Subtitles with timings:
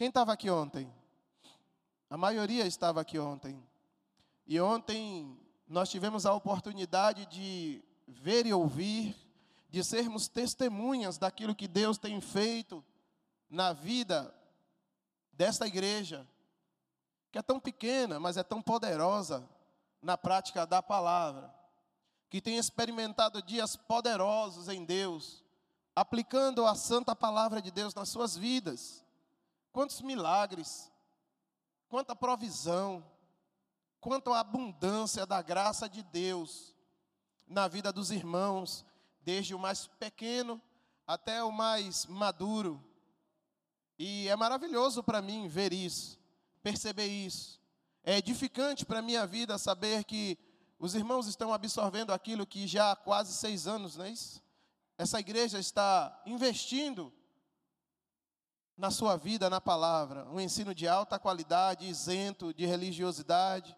[0.00, 0.90] Quem estava aqui ontem?
[2.08, 3.62] A maioria estava aqui ontem.
[4.46, 5.38] E ontem
[5.68, 9.14] nós tivemos a oportunidade de ver e ouvir,
[9.68, 12.82] de sermos testemunhas daquilo que Deus tem feito
[13.50, 14.34] na vida
[15.34, 16.26] desta igreja,
[17.30, 19.46] que é tão pequena, mas é tão poderosa
[20.00, 21.54] na prática da palavra,
[22.30, 25.44] que tem experimentado dias poderosos em Deus,
[25.94, 29.04] aplicando a santa palavra de Deus nas suas vidas.
[29.72, 30.90] Quantos milagres,
[31.88, 33.04] quanta provisão,
[34.00, 36.74] quanto à abundância da graça de Deus
[37.46, 38.84] na vida dos irmãos,
[39.20, 40.60] desde o mais pequeno
[41.06, 42.82] até o mais maduro.
[43.98, 46.18] E é maravilhoso para mim ver isso,
[46.62, 47.60] perceber isso.
[48.02, 50.38] É edificante para a minha vida saber que
[50.78, 54.42] os irmãos estão absorvendo aquilo que já há quase seis anos, não é isso?
[54.96, 57.12] Essa igreja está investindo
[58.80, 63.76] na sua vida, na palavra, um ensino de alta qualidade, isento de religiosidade,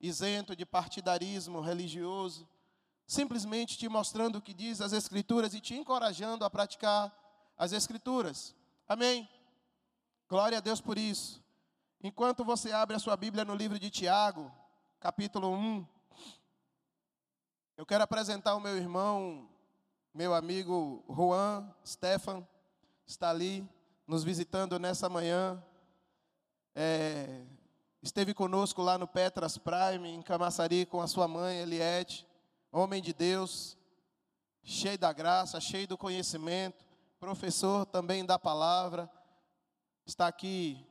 [0.00, 2.48] isento de partidarismo religioso,
[3.04, 7.12] simplesmente te mostrando o que diz as Escrituras e te encorajando a praticar
[7.58, 8.54] as Escrituras.
[8.86, 9.28] Amém?
[10.28, 11.42] Glória a Deus por isso.
[12.00, 14.52] Enquanto você abre a sua Bíblia no livro de Tiago,
[15.00, 15.84] capítulo 1,
[17.76, 19.48] eu quero apresentar o meu irmão,
[20.14, 22.46] meu amigo Juan Stefan,
[23.04, 23.68] está ali
[24.06, 25.62] nos visitando nessa manhã.
[26.74, 27.44] É,
[28.04, 32.26] Esteve conosco lá no Petras Prime, em Camaçari, com a sua mãe, Eliette,
[32.70, 33.78] homem de Deus,
[34.62, 36.84] cheio da graça, cheio do conhecimento,
[37.18, 39.10] professor também da palavra,
[40.04, 40.86] está aqui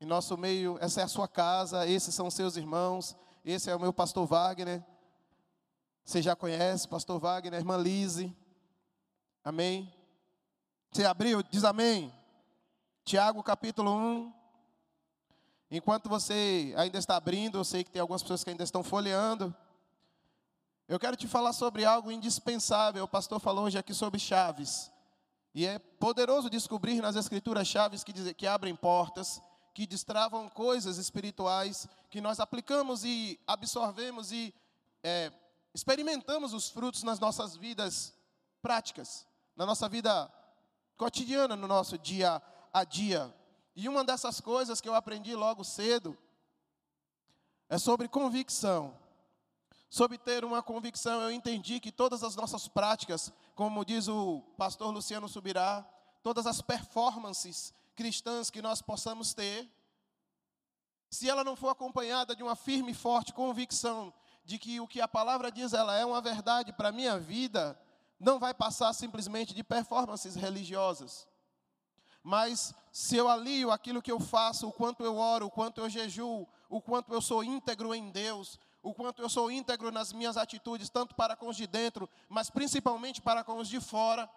[0.00, 3.80] em nosso meio, essa é a sua casa, esses são seus irmãos, esse é o
[3.80, 4.84] meu pastor Wagner,
[6.04, 8.36] você já conhece, pastor Wagner, irmã Lise,
[9.44, 9.94] amém?
[10.90, 12.12] Você abriu, diz amém.
[13.04, 14.32] Tiago capítulo 1,
[15.70, 19.54] Enquanto você ainda está abrindo, eu sei que tem algumas pessoas que ainda estão folheando.
[20.88, 23.04] Eu quero te falar sobre algo indispensável.
[23.04, 24.90] O pastor falou hoje aqui sobre chaves.
[25.54, 29.42] E é poderoso descobrir nas escrituras chaves que, dizem, que abrem portas,
[29.74, 34.54] que destravam coisas espirituais, que nós aplicamos e absorvemos e
[35.02, 35.30] é,
[35.74, 38.14] experimentamos os frutos nas nossas vidas
[38.62, 40.32] práticas, na nossa vida
[40.96, 42.40] cotidiana, no nosso dia
[42.74, 43.32] a dia.
[43.76, 46.18] E uma dessas coisas que eu aprendi logo cedo
[47.68, 48.98] é sobre convicção.
[49.88, 54.92] Sobre ter uma convicção, eu entendi que todas as nossas práticas, como diz o pastor
[54.92, 55.88] Luciano Subirá,
[56.20, 59.70] todas as performances cristãs que nós possamos ter,
[61.08, 64.12] se ela não for acompanhada de uma firme e forte convicção
[64.44, 67.78] de que o que a palavra diz ela é uma verdade para a minha vida,
[68.18, 71.28] não vai passar simplesmente de performances religiosas.
[72.24, 75.90] Mas se eu alio aquilo que eu faço, o quanto eu oro, o quanto eu
[75.90, 80.38] jejuo, o quanto eu sou íntegro em Deus, o quanto eu sou íntegro nas minhas
[80.38, 84.28] atitudes, tanto para com os de dentro, mas principalmente para com os de fora,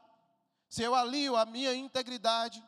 [0.68, 2.62] se eu alio a minha integridade,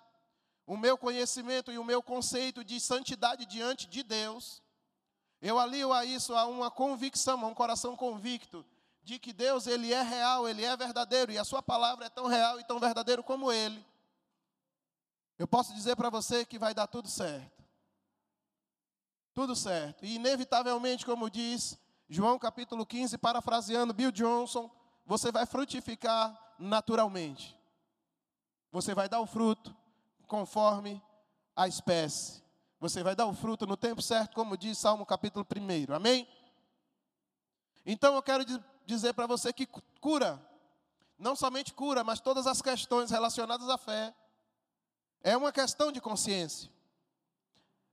[0.65, 4.61] o meu conhecimento e o meu conceito de santidade diante de Deus,
[5.41, 8.65] eu alio a isso a uma convicção, a um coração convicto
[9.03, 12.27] de que Deus ele é real, ele é verdadeiro e a sua palavra é tão
[12.27, 13.85] real e tão verdadeiro como ele.
[15.39, 17.63] Eu posso dizer para você que vai dar tudo certo.
[19.33, 20.03] Tudo certo.
[20.03, 21.79] E inevitavelmente, como diz
[22.09, 24.69] João capítulo 15, parafraseando Bill Johnson,
[25.05, 27.57] você vai frutificar naturalmente.
[28.69, 29.73] Você vai dar o fruto
[30.27, 31.01] conforme
[31.55, 32.43] a espécie.
[32.77, 35.93] Você vai dar o fruto no tempo certo, como diz Salmo capítulo 1.
[35.93, 36.27] Amém?
[37.85, 38.43] Então eu quero
[38.85, 39.65] dizer para você que
[40.01, 40.37] cura,
[41.17, 44.13] não somente cura, mas todas as questões relacionadas à fé,
[45.23, 46.69] é uma questão de consciência.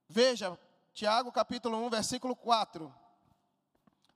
[0.09, 0.59] Veja,
[0.93, 2.95] Tiago capítulo 1, versículo 4.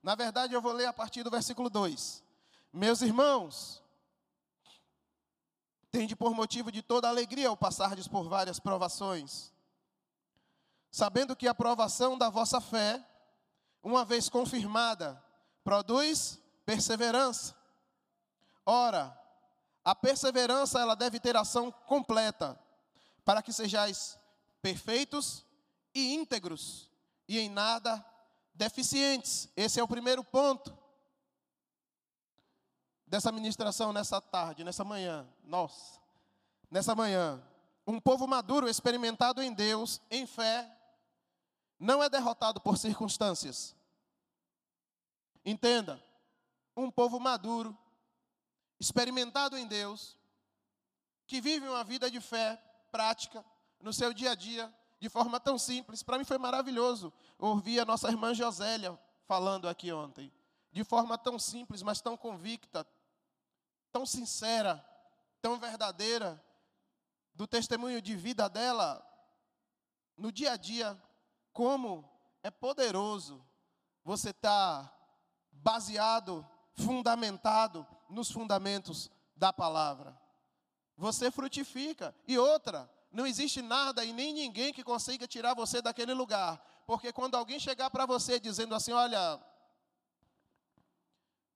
[0.02, 2.22] Na verdade, eu vou ler a partir do versículo 2.
[2.72, 3.82] Meus irmãos,
[5.90, 9.52] tende por motivo de toda alegria o passardes por várias provações,
[10.90, 13.04] sabendo que a provação da vossa fé,
[13.82, 15.22] uma vez confirmada,
[15.64, 17.54] produz perseverança.
[18.64, 19.18] Ora,
[19.84, 22.58] a perseverança ela deve ter ação completa,
[23.24, 24.18] para que sejais
[24.62, 25.44] perfeitos
[25.94, 26.90] e íntegros
[27.28, 28.04] e em nada
[28.54, 29.48] deficientes.
[29.56, 30.76] Esse é o primeiro ponto
[33.06, 35.26] dessa ministração nessa tarde, nessa manhã.
[35.42, 36.00] Nossa,
[36.70, 37.42] nessa manhã.
[37.86, 40.70] Um povo maduro, experimentado em Deus, em fé,
[41.78, 43.74] não é derrotado por circunstâncias.
[45.44, 46.00] Entenda,
[46.76, 47.76] um povo maduro,
[48.78, 50.16] experimentado em Deus,
[51.26, 53.44] que vive uma vida de fé, prática,
[53.80, 56.02] no seu dia a dia, de forma tão simples.
[56.02, 60.32] Para mim foi maravilhoso ouvir a nossa irmã Josélia falando aqui ontem,
[60.72, 62.86] de forma tão simples, mas tão convicta,
[63.92, 64.84] tão sincera,
[65.40, 66.42] tão verdadeira,
[67.34, 69.02] do testemunho de vida dela
[70.16, 71.00] no dia a dia,
[71.52, 72.04] como
[72.42, 73.42] é poderoso
[74.04, 74.94] você estar tá
[75.50, 80.20] baseado, fundamentado nos fundamentos da palavra.
[81.00, 82.14] Você frutifica.
[82.28, 86.62] E outra, não existe nada e nem ninguém que consiga tirar você daquele lugar.
[86.86, 89.40] Porque quando alguém chegar para você dizendo assim: olha,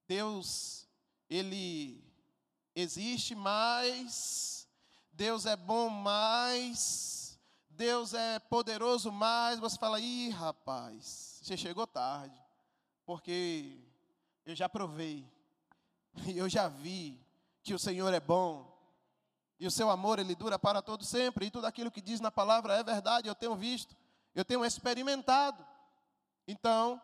[0.08, 0.88] Deus,
[1.28, 2.02] Ele
[2.74, 4.66] existe, mas
[5.12, 7.38] Deus é bom, mas
[7.68, 12.42] Deus é poderoso, mas você fala: ih, rapaz, você chegou tarde.
[13.04, 13.76] Porque
[14.46, 15.30] eu já provei,
[16.34, 17.20] eu já vi
[17.62, 18.73] que o Senhor é bom,
[19.58, 21.46] e o seu amor, ele dura para todo sempre.
[21.46, 23.96] E tudo aquilo que diz na palavra é verdade, eu tenho visto,
[24.34, 25.64] eu tenho experimentado.
[26.46, 27.00] Então,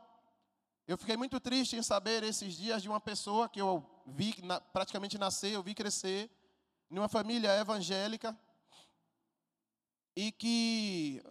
[0.86, 4.34] eu fiquei muito triste em saber esses dias de uma pessoa que eu vi
[4.72, 6.30] praticamente nascer, eu vi crescer,
[6.90, 8.36] em uma família evangélica,
[10.16, 11.22] e que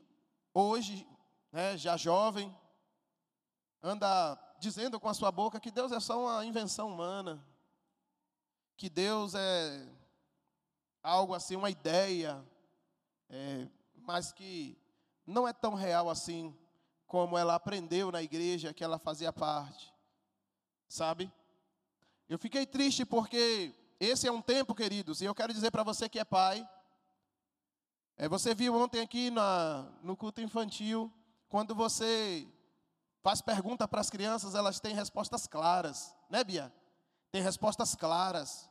[0.54, 1.06] hoje,
[1.52, 2.56] né, já jovem,
[3.84, 7.46] anda dizendo com a sua boca que Deus é só uma invenção humana,
[8.78, 9.99] que Deus é
[11.04, 12.44] algo assim, uma ideia,
[13.30, 14.78] é, mas que
[15.26, 16.56] não é tão real assim
[17.06, 19.94] como ela aprendeu na igreja que ela fazia parte,
[20.88, 21.32] sabe?
[22.28, 26.08] Eu fiquei triste porque esse é um tempo, queridos, e eu quero dizer para você
[26.08, 26.68] que é pai.
[28.16, 31.12] É, você viu ontem aqui na, no culto infantil,
[31.48, 32.48] quando você
[33.22, 36.72] faz pergunta para as crianças, elas têm respostas claras, né, Bia?
[37.32, 38.69] Tem respostas claras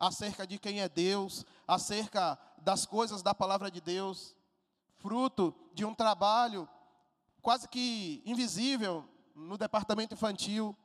[0.00, 4.34] acerca de quem é Deus, acerca das coisas da palavra de Deus,
[4.96, 6.66] fruto de um trabalho
[7.42, 9.04] quase que invisível
[9.34, 10.76] no departamento infantil,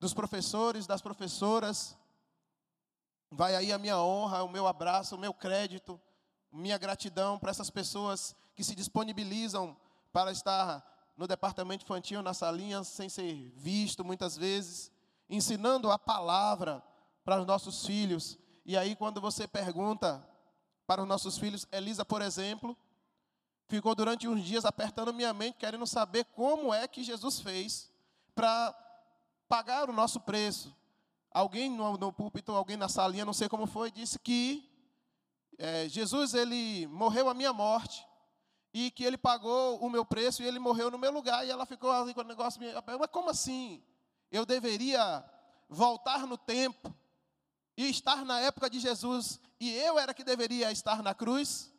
[0.00, 1.96] dos professores, das professoras.
[3.30, 6.00] Vai aí a minha honra, o meu abraço, o meu crédito,
[6.52, 9.76] minha gratidão para essas pessoas que se disponibilizam
[10.12, 10.84] para estar
[11.16, 14.90] no departamento infantil, na salinha, sem ser visto muitas vezes,
[15.28, 16.82] ensinando a palavra
[17.24, 20.26] para os nossos filhos, e aí, quando você pergunta
[20.86, 22.76] para os nossos filhos, Elisa, por exemplo,
[23.66, 27.92] ficou durante uns dias apertando minha mente, querendo saber como é que Jesus fez
[28.34, 28.74] para
[29.48, 30.74] pagar o nosso preço.
[31.30, 34.70] Alguém no, no púlpito, alguém na salinha, não sei como foi, disse que
[35.58, 38.06] é, Jesus ele morreu a minha morte
[38.72, 41.46] e que ele pagou o meu preço e ele morreu no meu lugar.
[41.46, 43.82] E ela ficou ali com o negócio, mas como assim?
[44.30, 45.24] Eu deveria
[45.68, 46.94] voltar no tempo
[47.76, 51.72] e estar na época de Jesus e eu era que deveria estar na cruz?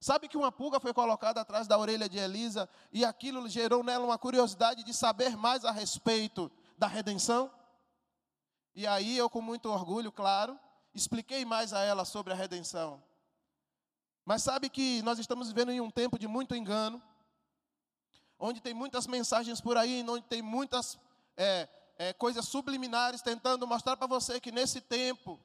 [0.00, 4.04] Sabe que uma pulga foi colocada atrás da orelha de Elisa e aquilo gerou nela
[4.04, 7.50] uma curiosidade de saber mais a respeito da redenção?
[8.74, 10.58] E aí eu, com muito orgulho, claro,
[10.92, 13.02] expliquei mais a ela sobre a redenção.
[14.24, 17.02] Mas sabe que nós estamos vivendo em um tempo de muito engano,
[18.38, 20.98] onde tem muitas mensagens por aí, onde tem muitas
[21.36, 25.40] é, é, coisas subliminares, tentando mostrar para você que nesse tempo,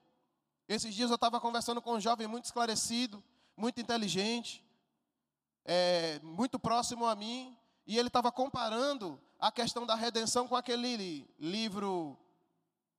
[0.67, 3.23] esses dias eu estava conversando com um jovem muito esclarecido,
[3.55, 4.65] muito inteligente,
[5.65, 11.27] é, muito próximo a mim, e ele estava comparando a questão da redenção com aquele
[11.39, 12.17] livro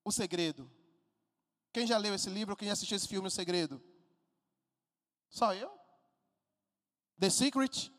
[0.05, 0.71] O Segredo.
[1.73, 2.57] Quem já leu esse livro?
[2.57, 3.81] Quem assistiu esse filme O Segredo?
[5.29, 5.71] Só eu?
[7.19, 7.93] The Secret?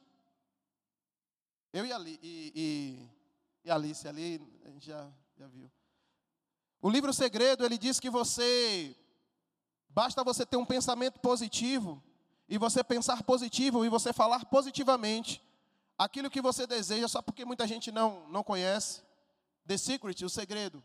[1.71, 3.09] Eu e, Ali, e, e,
[3.63, 4.41] e Alice ali,
[4.79, 5.71] já já viu.
[6.81, 8.95] O livro Segredo, ele diz que você
[9.89, 12.01] basta você ter um pensamento positivo
[12.47, 15.41] e você pensar positivo e você falar positivamente
[15.97, 19.01] aquilo que você deseja, só porque muita gente não não conhece.
[19.67, 20.83] The Secret, o segredo.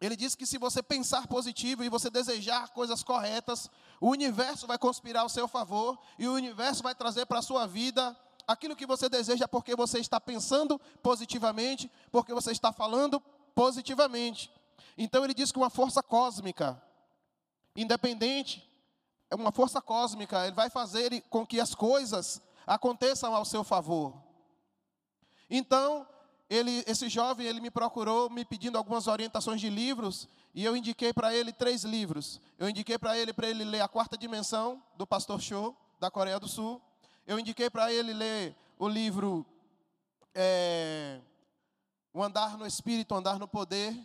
[0.00, 4.78] Ele diz que se você pensar positivo e você desejar coisas corretas, o universo vai
[4.78, 8.86] conspirar ao seu favor e o universo vai trazer para a sua vida aquilo que
[8.86, 13.20] você deseja porque você está pensando positivamente, porque você está falando
[13.54, 14.50] positivamente.
[14.96, 16.80] Então ele diz que uma força cósmica,
[17.74, 18.66] independente,
[19.30, 24.14] é uma força cósmica, ele vai fazer com que as coisas aconteçam ao seu favor.
[25.48, 26.06] Então,
[26.48, 31.12] ele, esse jovem, ele me procurou me pedindo algumas orientações de livros, e eu indiquei
[31.12, 32.40] para ele três livros.
[32.58, 36.40] Eu indiquei para ele para ele ler A Quarta Dimensão do Pastor Cho, da Coreia
[36.40, 36.80] do Sul.
[37.26, 39.44] Eu indiquei para ele ler o livro
[40.32, 41.20] é,
[42.12, 43.96] o Andar no Espírito, o Andar no Poder,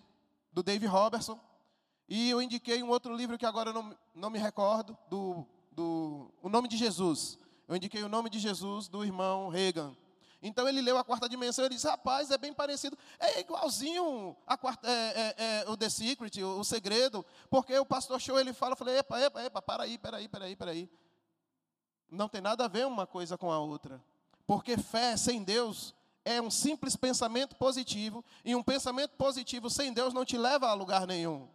[0.51, 1.40] do Dave Robertson.
[2.10, 6.32] E eu indiquei um outro livro que agora eu não, não me recordo, do, do
[6.42, 7.38] O Nome de Jesus.
[7.68, 9.96] Eu indiquei o nome de Jesus do irmão Reagan.
[10.42, 12.98] Então ele leu a quarta dimensão e disse: Rapaz, é bem parecido.
[13.20, 17.24] É igualzinho a quarta, é, é, é, o The Secret, o, o, segredo.
[17.50, 20.56] Porque o pastor show ele fala: eu falei, Epa, epa, epa, para aí, peraí, peraí,
[20.56, 20.90] peraí.
[22.12, 24.00] Não tem nada a ver uma coisa com a outra.
[24.46, 28.24] Porque fé sem Deus é um simples pensamento positivo.
[28.46, 31.48] E um pensamento positivo sem Deus não te leva a lugar nenhum.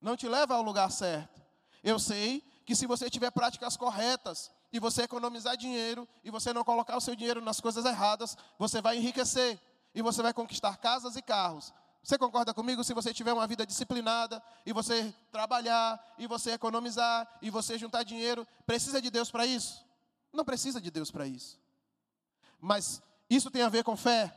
[0.00, 1.42] Não te leva ao lugar certo.
[1.82, 6.64] Eu sei que se você tiver práticas corretas, e você economizar dinheiro e você não
[6.64, 9.58] colocar o seu dinheiro nas coisas erradas, você vai enriquecer
[9.94, 11.72] e você vai conquistar casas e carros.
[12.06, 12.84] Você concorda comigo?
[12.84, 18.04] Se você tiver uma vida disciplinada e você trabalhar e você economizar e você juntar
[18.04, 19.84] dinheiro, precisa de Deus para isso?
[20.32, 21.58] Não precisa de Deus para isso.
[22.60, 24.32] Mas isso tem a ver com fé?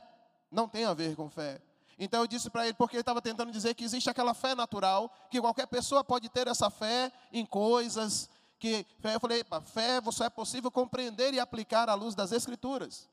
[0.50, 1.62] Não tem a ver com fé.
[1.96, 5.08] Então eu disse para ele, porque ele estava tentando dizer que existe aquela fé natural,
[5.30, 10.30] que qualquer pessoa pode ter essa fé em coisas, que eu falei, fé só é
[10.30, 13.08] possível compreender e aplicar à luz das Escrituras.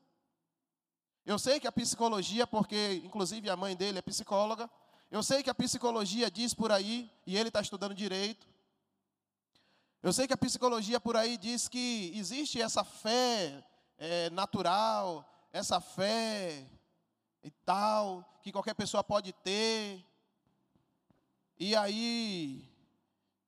[1.28, 4.70] Eu sei que a psicologia, porque inclusive a mãe dele é psicóloga,
[5.10, 8.46] eu sei que a psicologia diz por aí, e ele está estudando direito.
[10.02, 13.62] Eu sei que a psicologia por aí diz que existe essa fé
[13.98, 16.66] é, natural, essa fé
[17.44, 20.02] e tal, que qualquer pessoa pode ter.
[21.58, 22.66] E aí,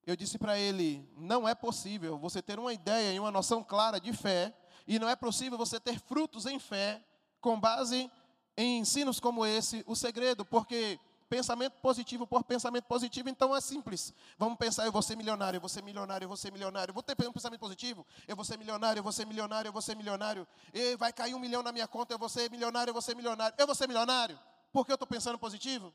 [0.06, 3.98] eu disse para ele: não é possível você ter uma ideia e uma noção clara
[3.98, 4.54] de fé,
[4.86, 7.02] e não é possível você ter frutos em fé
[7.40, 8.10] com base
[8.56, 10.98] em ensinos como esse, o segredo, porque
[11.30, 14.12] pensamento positivo por pensamento positivo, então é simples.
[14.36, 16.92] Vamos pensar, eu vou ser milionário, eu vou ser milionário, eu vou ser milionário.
[16.92, 18.04] Vou ter um pensamento positivo?
[18.26, 20.46] Eu vou ser milionário, eu vou ser milionário, eu vou ser milionário.
[20.74, 23.14] E vai cair um milhão na minha conta, eu vou ser milionário, eu vou ser
[23.14, 23.54] milionário.
[23.56, 24.38] Eu vou ser milionário?
[24.72, 25.94] Porque eu estou pensando positivo?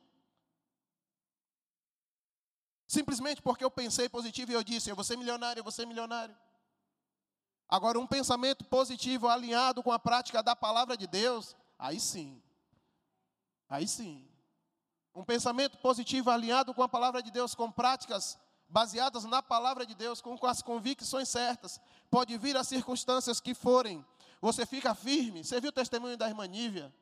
[2.88, 5.86] Simplesmente porque eu pensei positivo e eu disse, eu vou ser milionário, eu vou ser
[5.86, 6.36] milionário.
[7.68, 12.42] Agora, um pensamento positivo alinhado com a prática da palavra de Deus, aí sim.
[13.68, 14.28] Aí sim.
[15.14, 19.96] Um pensamento positivo alinhado com a palavra de Deus, com práticas baseadas na palavra de
[19.96, 21.80] Deus, com, as convicções certas,
[22.10, 24.06] pode vir as circunstâncias que forem.
[24.42, 25.44] Você fica firme.
[25.44, 26.94] Você viu o testemunho da irmã Nívia?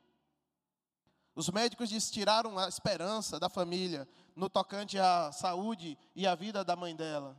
[1.34, 6.76] Os médicos tiraram a esperança da família no tocante à saúde e à vida da
[6.76, 7.36] mãe dela.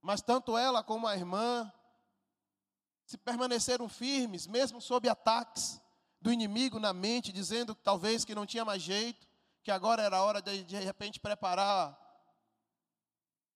[0.00, 1.70] Mas tanto ela como a irmã
[3.12, 5.78] se permaneceram firmes, mesmo sob ataques
[6.18, 9.28] do inimigo na mente, dizendo talvez que não tinha mais jeito,
[9.62, 11.98] que agora era hora de de repente preparar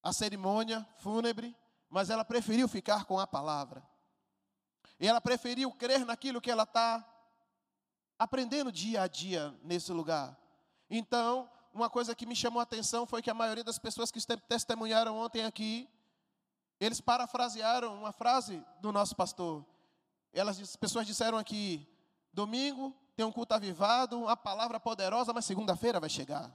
[0.02, 1.56] a cerimônia fúnebre,
[1.88, 3.82] mas ela preferiu ficar com a palavra.
[5.00, 7.02] E ela preferiu crer naquilo que ela está
[8.18, 10.38] aprendendo dia a dia nesse lugar.
[10.90, 14.20] Então, uma coisa que me chamou a atenção foi que a maioria das pessoas que
[14.46, 15.88] testemunharam ontem aqui,
[16.80, 19.64] eles parafrasearam uma frase do nosso pastor.
[20.32, 21.86] Elas, as pessoas disseram aqui:
[22.32, 26.52] domingo tem um culto avivado, uma palavra poderosa, mas segunda-feira vai chegar.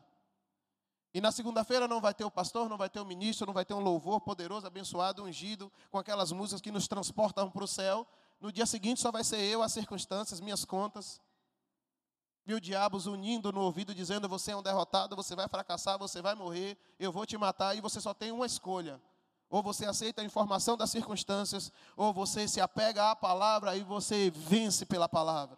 [1.14, 3.66] E na segunda-feira não vai ter o pastor, não vai ter o ministro, não vai
[3.66, 8.08] ter um louvor poderoso, abençoado, ungido, com aquelas músicas que nos transportam para o céu.
[8.40, 11.20] No dia seguinte só vai ser eu, as circunstâncias, minhas contas
[12.46, 16.36] mil diabos unindo no ouvido, dizendo: Você é um derrotado, você vai fracassar, você vai
[16.36, 19.02] morrer, eu vou te matar, e você só tem uma escolha.
[19.52, 24.32] Ou você aceita a informação das circunstâncias, ou você se apega à palavra e você
[24.32, 25.58] vence pela palavra.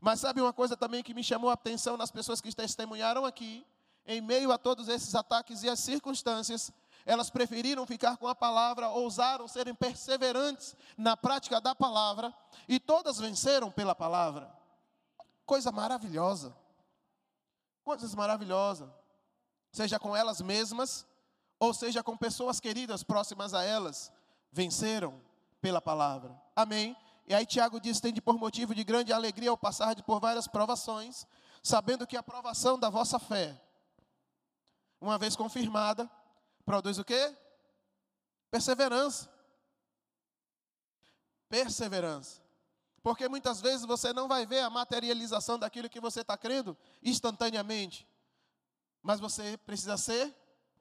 [0.00, 3.64] Mas sabe uma coisa também que me chamou a atenção nas pessoas que testemunharam aqui?
[4.04, 6.72] Em meio a todos esses ataques e as circunstâncias,
[7.04, 12.34] elas preferiram ficar com a palavra, ousaram serem perseverantes na prática da palavra,
[12.68, 14.52] e todas venceram pela palavra.
[15.44, 16.56] Coisa maravilhosa.
[17.84, 18.90] Coisas maravilhosas.
[19.70, 21.06] Seja com elas mesmas,
[21.58, 24.12] ou seja com pessoas queridas próximas a elas,
[24.52, 25.20] venceram
[25.60, 26.40] pela palavra.
[26.54, 26.96] Amém?
[27.26, 31.26] E aí Tiago diz: tende por motivo de grande alegria ao passar por várias provações,
[31.62, 33.60] sabendo que a provação da vossa fé,
[35.00, 36.10] uma vez confirmada,
[36.64, 37.34] produz o quê?
[38.50, 39.28] Perseverança.
[41.48, 42.40] Perseverança.
[43.02, 48.06] Porque muitas vezes você não vai ver a materialização daquilo que você está crendo instantaneamente.
[49.00, 50.34] Mas você precisa ser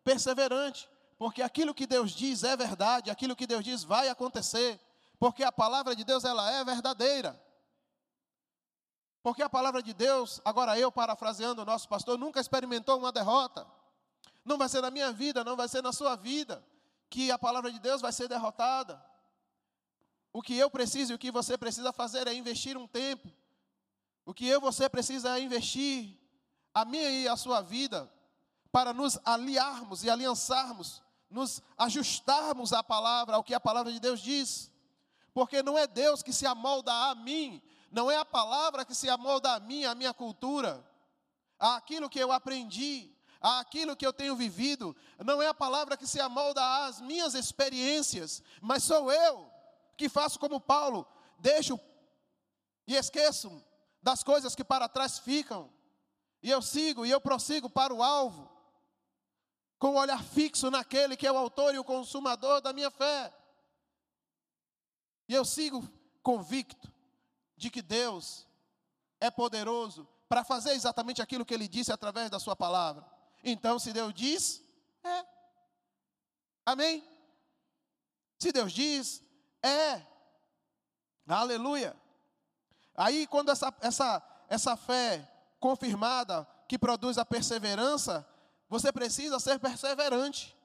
[0.06, 0.88] perseverante.
[1.18, 4.80] Porque aquilo que Deus diz é verdade, aquilo que Deus diz vai acontecer.
[5.20, 7.42] Porque a palavra de Deus ela é verdadeira.
[9.24, 13.66] Porque a palavra de Deus, agora eu parafraseando o nosso pastor, nunca experimentou uma derrota.
[14.44, 16.64] Não vai ser na minha vida, não vai ser na sua vida,
[17.10, 19.04] que a palavra de Deus vai ser derrotada.
[20.32, 23.28] O que eu preciso e o que você precisa fazer é investir um tempo.
[24.26, 26.20] O que eu você precisa é investir
[26.74, 28.12] a minha e a sua vida
[28.76, 34.20] para nos aliarmos e aliançarmos, nos ajustarmos à palavra, ao que a palavra de Deus
[34.20, 34.70] diz.
[35.34, 39.10] porque não é Deus que se amolda a mim, não é a palavra que se
[39.10, 40.86] amolda a mim, a minha cultura,
[41.58, 46.20] aquilo que eu aprendi, aquilo que eu tenho vivido, não é a palavra que se
[46.20, 49.50] amolda às minhas experiências, mas sou eu
[49.98, 51.08] que faço como Paulo,
[51.40, 51.80] deixo
[52.86, 53.64] e esqueço
[54.02, 55.70] das coisas que para trás ficam,
[56.44, 58.55] e eu sigo e eu prossigo para o alvo,
[59.78, 63.34] com o olhar fixo naquele que é o autor e o consumador da minha fé.
[65.28, 65.88] E eu sigo
[66.22, 66.92] convicto
[67.58, 68.48] de que Deus
[69.20, 73.06] é poderoso para fazer exatamente aquilo que ele disse através da sua palavra.
[73.44, 74.64] Então, se Deus diz,
[75.04, 75.26] é.
[76.66, 77.04] Amém?
[78.40, 79.24] Se Deus diz,
[79.62, 80.02] é.
[81.28, 81.96] Aleluia.
[82.96, 88.28] Aí, quando essa, essa, essa fé confirmada, que produz a perseverança,
[88.68, 90.56] você precisa ser perseverante.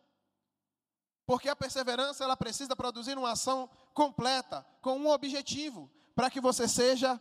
[1.27, 6.67] Porque a perseverança, ela precisa produzir uma ação completa, com um objetivo, para que você
[6.67, 7.21] seja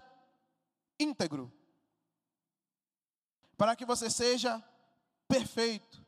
[0.99, 1.53] íntegro.
[3.55, 4.63] Para que você seja
[5.27, 6.03] perfeito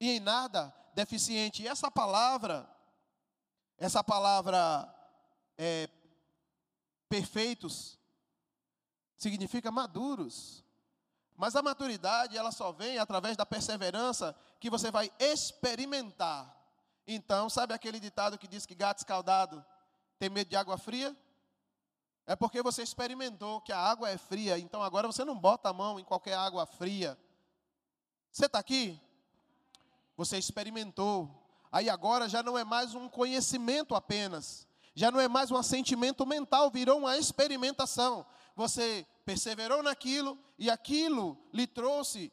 [0.00, 1.62] e em nada deficiente.
[1.62, 2.68] E essa palavra,
[3.76, 4.88] essa palavra
[5.58, 5.88] é,
[7.08, 7.98] perfeitos,
[9.16, 10.64] significa maduros.
[11.42, 16.56] Mas a maturidade, ela só vem através da perseverança que você vai experimentar.
[17.04, 19.66] Então, sabe aquele ditado que diz que gato escaldado
[20.20, 21.16] tem medo de água fria?
[22.28, 25.72] É porque você experimentou que a água é fria, então agora você não bota a
[25.72, 27.18] mão em qualquer água fria.
[28.30, 29.02] Você está aqui?
[30.16, 31.28] Você experimentou.
[31.72, 36.24] Aí agora já não é mais um conhecimento apenas, já não é mais um assentimento
[36.24, 38.24] mental, virou uma experimentação.
[38.54, 42.32] Você perseverou naquilo e aquilo lhe trouxe,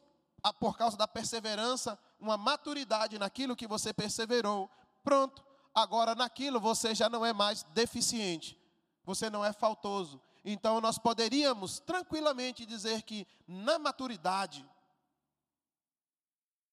[0.58, 4.70] por causa da perseverança, uma maturidade naquilo que você perseverou.
[5.02, 5.44] Pronto,
[5.74, 8.60] agora naquilo você já não é mais deficiente,
[9.04, 10.20] você não é faltoso.
[10.44, 14.68] Então nós poderíamos tranquilamente dizer que na maturidade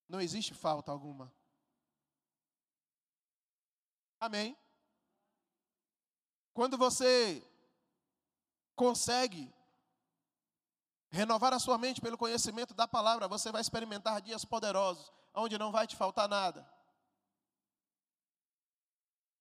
[0.08, 1.32] não existe falta alguma.
[4.20, 4.58] Amém?
[6.54, 7.46] Quando você
[8.76, 9.54] consegue
[11.18, 15.72] renovar a sua mente pelo conhecimento da palavra, você vai experimentar dias poderosos, onde não
[15.72, 16.70] vai te faltar nada.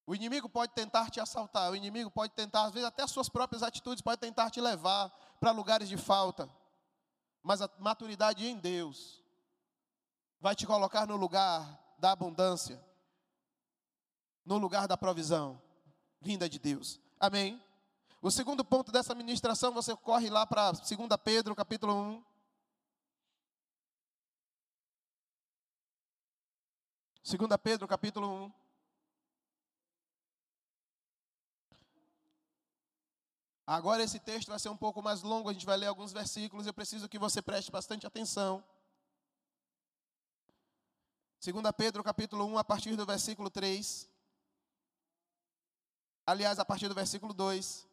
[0.06, 3.28] O inimigo pode tentar te assaltar, o inimigo pode tentar, às vezes, até as suas
[3.28, 6.48] próprias atitudes, pode tentar te levar para lugares de falta.
[7.42, 9.22] Mas a maturidade em Deus
[10.40, 12.82] vai te colocar no lugar da abundância,
[14.44, 15.60] no lugar da provisão
[16.20, 16.98] vinda de Deus.
[17.20, 17.62] Amém?
[18.22, 20.86] O segundo ponto dessa ministração, você corre lá para 2
[21.22, 22.24] Pedro, capítulo 1.
[27.22, 28.52] Segunda Pedro, capítulo 1.
[33.66, 36.66] Agora esse texto vai ser um pouco mais longo, a gente vai ler alguns versículos,
[36.66, 38.64] eu preciso que você preste bastante atenção.
[41.44, 44.08] 2 Pedro, capítulo 1, a partir do versículo 3.
[46.24, 47.86] Aliás, a partir do versículo 2.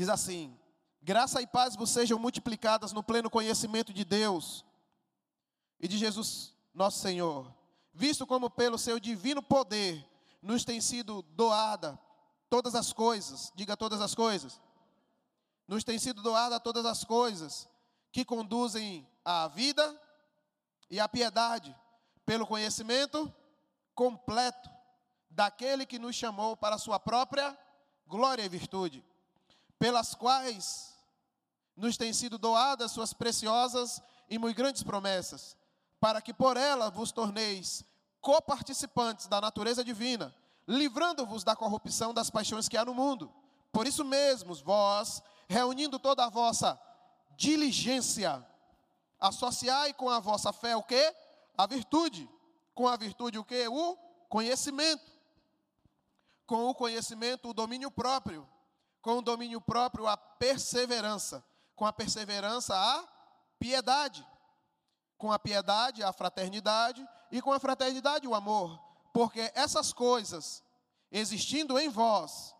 [0.00, 0.58] Diz assim:
[1.02, 4.64] Graça e paz vos sejam multiplicadas no pleno conhecimento de Deus
[5.78, 7.54] e de Jesus, nosso Senhor,
[7.92, 10.02] visto como pelo seu divino poder
[10.40, 12.00] nos tem sido doada
[12.48, 14.58] todas as coisas, diga todas as coisas,
[15.68, 17.68] nos tem sido doada todas as coisas
[18.10, 20.00] que conduzem à vida
[20.88, 21.76] e à piedade,
[22.24, 23.30] pelo conhecimento
[23.94, 24.70] completo
[25.28, 27.54] daquele que nos chamou para a sua própria
[28.06, 29.04] glória e virtude
[29.80, 30.94] pelas quais
[31.74, 35.56] nos têm sido doadas suas preciosas e muito grandes promessas,
[35.98, 37.82] para que por ela vos torneis
[38.20, 40.34] coparticipantes da natureza divina,
[40.68, 43.32] livrando-vos da corrupção das paixões que há no mundo.
[43.72, 46.78] Por isso mesmo, vós, reunindo toda a vossa
[47.34, 48.46] diligência,
[49.18, 51.14] associai com a vossa fé o que?
[51.56, 52.28] A virtude.
[52.74, 53.66] Com a virtude o que?
[53.68, 53.96] O
[54.28, 55.10] conhecimento.
[56.46, 58.46] Com o conhecimento, o domínio próprio
[59.00, 63.08] com o domínio próprio, a perseverança, com a perseverança, a
[63.58, 64.26] piedade,
[65.16, 68.78] com a piedade, a fraternidade, e com a fraternidade, o amor,
[69.12, 70.62] porque essas coisas,
[71.10, 72.54] existindo em vós,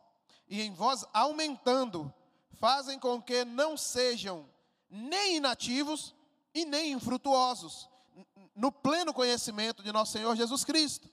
[0.48, 2.12] e em vós aumentando,
[2.58, 4.48] fazem com que não sejam
[4.88, 6.14] nem inativos
[6.52, 7.88] e nem infrutuosos,
[8.54, 11.08] no pleno conhecimento de nosso Senhor Jesus Cristo.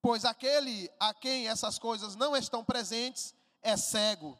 [0.00, 4.38] Pois aquele a quem essas coisas não estão presentes é cego,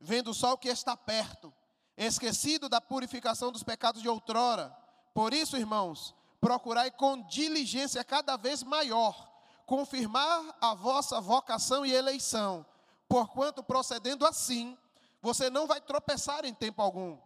[0.00, 1.52] vendo o que está perto,
[1.96, 4.74] esquecido da purificação dos pecados de outrora.
[5.12, 9.30] Por isso, irmãos, procurai com diligência cada vez maior
[9.70, 12.66] confirmar a vossa vocação e eleição,
[13.08, 14.76] porquanto procedendo assim,
[15.22, 17.16] você não vai tropeçar em tempo algum,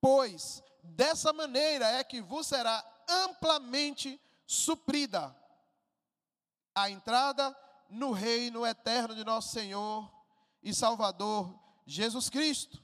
[0.00, 5.34] pois dessa maneira é que vos será amplamente suprida
[6.72, 7.56] a entrada
[7.90, 10.08] no reino eterno de nosso Senhor
[10.62, 11.52] e Salvador
[11.86, 12.82] Jesus Cristo.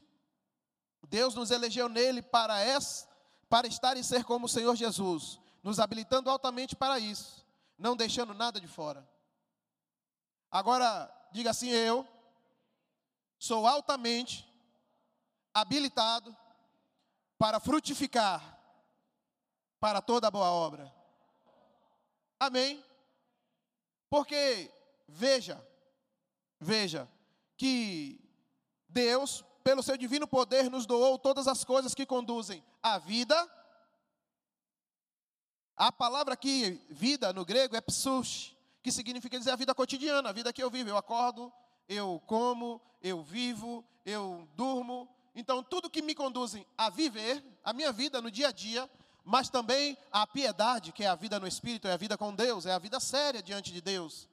[1.09, 3.09] Deus nos elegeu nele para, essa,
[3.49, 7.47] para estar e ser como o Senhor Jesus, nos habilitando altamente para isso,
[7.79, 9.09] não deixando nada de fora.
[10.51, 12.07] Agora, diga assim: eu
[13.39, 14.47] sou altamente
[15.55, 16.37] habilitado
[17.39, 18.59] para frutificar
[19.81, 20.93] para toda boa obra.
[22.39, 22.85] Amém?
[24.11, 24.71] Porque,
[25.07, 25.65] veja,
[26.59, 27.09] veja,
[27.57, 28.28] que
[28.89, 33.37] Deus, pelo seu divino poder, nos doou todas as coisas que conduzem à vida.
[35.77, 40.33] A palavra aqui, vida, no grego, é psush, que significa dizer a vida cotidiana, a
[40.33, 40.91] vida que eu vivo.
[40.91, 41.53] Eu acordo,
[41.89, 45.09] eu como, eu vivo, eu durmo.
[45.35, 48.91] Então, tudo que me conduzem a viver, a minha vida no dia a dia,
[49.25, 52.65] mas também a piedade, que é a vida no Espírito, é a vida com Deus,
[52.65, 54.29] é a vida séria diante de Deus.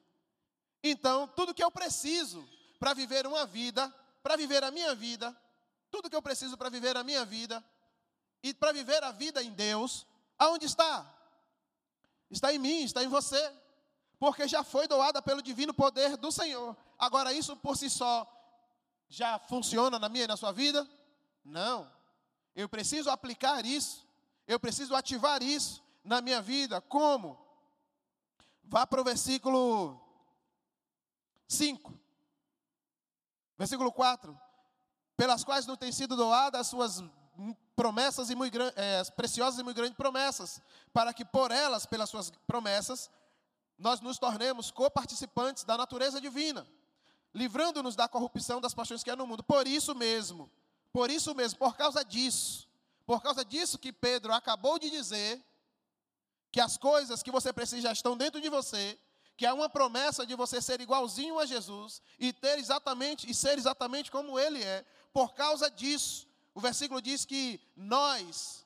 [0.82, 2.48] Então, tudo que eu preciso
[2.80, 3.94] para viver uma vida,
[4.26, 5.38] para viver a minha vida,
[5.92, 7.64] tudo que eu preciso para viver a minha vida
[8.42, 11.06] e para viver a vida em Deus, aonde está?
[12.32, 13.54] Está em mim, está em você,
[14.18, 16.76] porque já foi doada pelo divino poder do Senhor.
[16.98, 18.28] Agora, isso por si só
[19.08, 20.90] já funciona na minha e na sua vida?
[21.44, 21.88] Não.
[22.56, 24.06] Eu preciso aplicar isso
[24.48, 26.80] eu preciso ativar isso na minha vida.
[26.82, 27.38] Como?
[28.64, 30.00] Vá para o versículo
[31.48, 32.05] 5.
[33.58, 34.38] Versículo 4.
[35.18, 37.04] Pelas quais não têm sido doadas as suas
[37.76, 40.62] promessas e muito, é, preciosas e muito grandes promessas,
[40.94, 43.10] para que por elas, pelas suas promessas,
[43.78, 46.65] nós nos tornemos coparticipantes da natureza divina,
[47.34, 49.44] livrando-nos da corrupção das paixões que há no mundo.
[49.44, 50.50] Por isso mesmo,
[50.94, 52.68] por isso mesmo, por causa disso,
[53.06, 55.44] por causa disso que Pedro acabou de dizer,
[56.56, 58.98] que as coisas que você precisa já estão dentro de você,
[59.38, 63.58] que há uma promessa de você ser igualzinho a Jesus e ter exatamente e ser
[63.58, 64.86] exatamente como ele é.
[65.12, 68.65] Por causa disso, o versículo diz que nós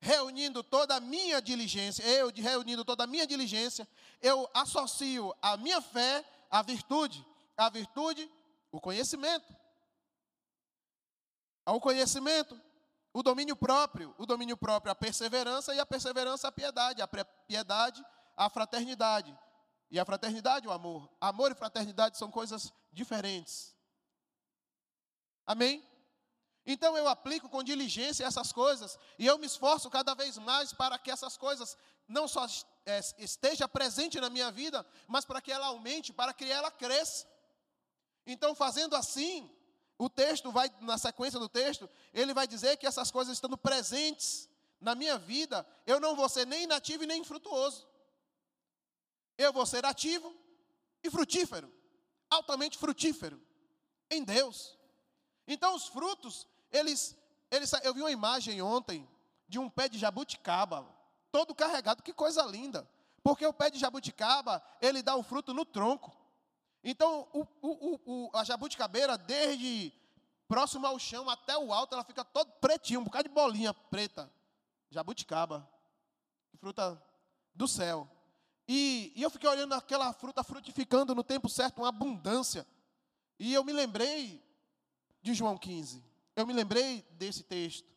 [0.00, 3.86] reunindo toda a minha diligência, eu reunindo toda a minha diligência,
[4.20, 7.24] eu associo a minha fé à virtude,
[7.56, 8.28] a virtude,
[8.72, 9.54] o conhecimento.
[11.64, 12.60] Ao conhecimento,
[13.14, 18.04] o domínio próprio, o domínio próprio, a perseverança, e a perseverança, a piedade, a piedade,
[18.36, 19.38] a fraternidade.
[19.92, 21.06] E a fraternidade, o amor.
[21.20, 23.76] Amor e fraternidade são coisas diferentes.
[25.46, 25.86] Amém?
[26.64, 30.98] Então eu aplico com diligência essas coisas e eu me esforço cada vez mais para
[30.98, 31.76] que essas coisas
[32.08, 32.46] não só
[32.86, 37.26] é, esteja presente na minha vida, mas para que ela aumente, para que ela cresça.
[38.26, 39.50] Então, fazendo assim,
[39.98, 44.48] o texto vai, na sequência do texto, ele vai dizer que essas coisas estando presentes
[44.80, 47.91] na minha vida, eu não vou ser nem inativo e nem infrutuoso.
[49.36, 50.34] Eu vou ser ativo
[51.02, 51.72] e frutífero,
[52.30, 53.40] altamente frutífero
[54.10, 54.76] em Deus.
[55.46, 57.16] Então os frutos, eles,
[57.50, 59.08] eles eu vi uma imagem ontem
[59.48, 60.86] de um pé de jabuticaba,
[61.30, 62.88] todo carregado, que coisa linda.
[63.22, 66.16] Porque o pé de jabuticaba, ele dá o fruto no tronco.
[66.82, 69.92] Então, o, o, o, a jabuticabeira, desde
[70.48, 74.30] próximo ao chão até o alto, ela fica todo pretinho, um bocado de bolinha preta.
[74.90, 75.68] Jabuticaba.
[76.58, 77.00] Fruta
[77.54, 78.08] do céu.
[78.68, 82.66] E, e eu fiquei olhando aquela fruta frutificando no tempo certo, uma abundância.
[83.38, 84.42] E eu me lembrei
[85.20, 86.02] de João 15.
[86.36, 87.90] Eu me lembrei desse texto.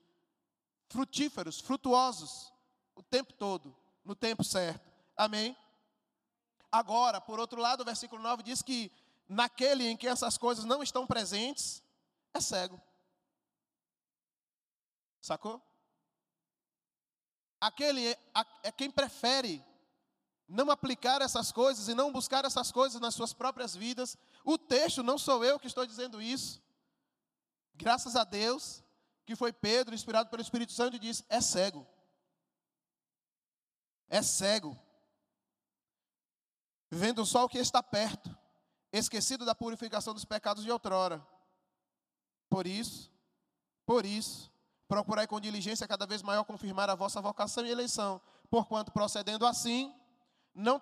[0.88, 2.54] Frutíferos, frutuosos,
[2.96, 4.92] o tempo todo, no tempo certo.
[5.16, 5.56] Amém?
[6.72, 8.92] Agora, por outro lado, o versículo 9 diz que
[9.28, 11.84] naquele em que essas coisas não estão presentes,
[12.34, 12.80] é cego.
[15.22, 15.62] Sacou?
[17.60, 18.18] Aquele é,
[18.64, 19.64] é quem prefere
[20.48, 24.18] não aplicar essas coisas e não buscar essas coisas nas suas próprias vidas.
[24.44, 26.62] O texto, não sou eu que estou dizendo isso.
[27.74, 28.84] Graças a Deus,
[29.26, 31.86] que foi Pedro, inspirado pelo Espírito Santo, e disse: é cego.
[34.08, 34.80] É cego
[36.90, 38.36] vendo só o que está perto,
[38.92, 41.26] esquecido da purificação dos pecados de outrora.
[42.50, 43.12] Por isso,
[43.86, 44.52] por isso,
[44.88, 49.94] procurai com diligência cada vez maior confirmar a vossa vocação e eleição, porquanto procedendo assim,
[50.56, 50.80] não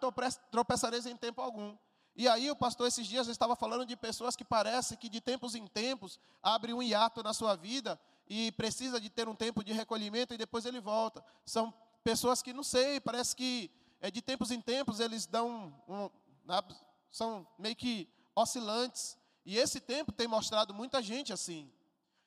[0.52, 1.76] tropeçareis em tempo algum.
[2.16, 5.56] E aí o pastor esses dias estava falando de pessoas que parece que de tempos
[5.56, 9.74] em tempos abre um hiato na sua vida e precisa de ter um tempo de
[9.74, 11.26] recolhimento e depois ele volta.
[11.44, 16.10] São pessoas que não sei, parece que é, de tempos em tempos eles dão um,
[16.46, 16.62] né?
[17.10, 19.18] são meio que oscilantes.
[19.46, 21.72] E esse tempo tem mostrado muita gente assim.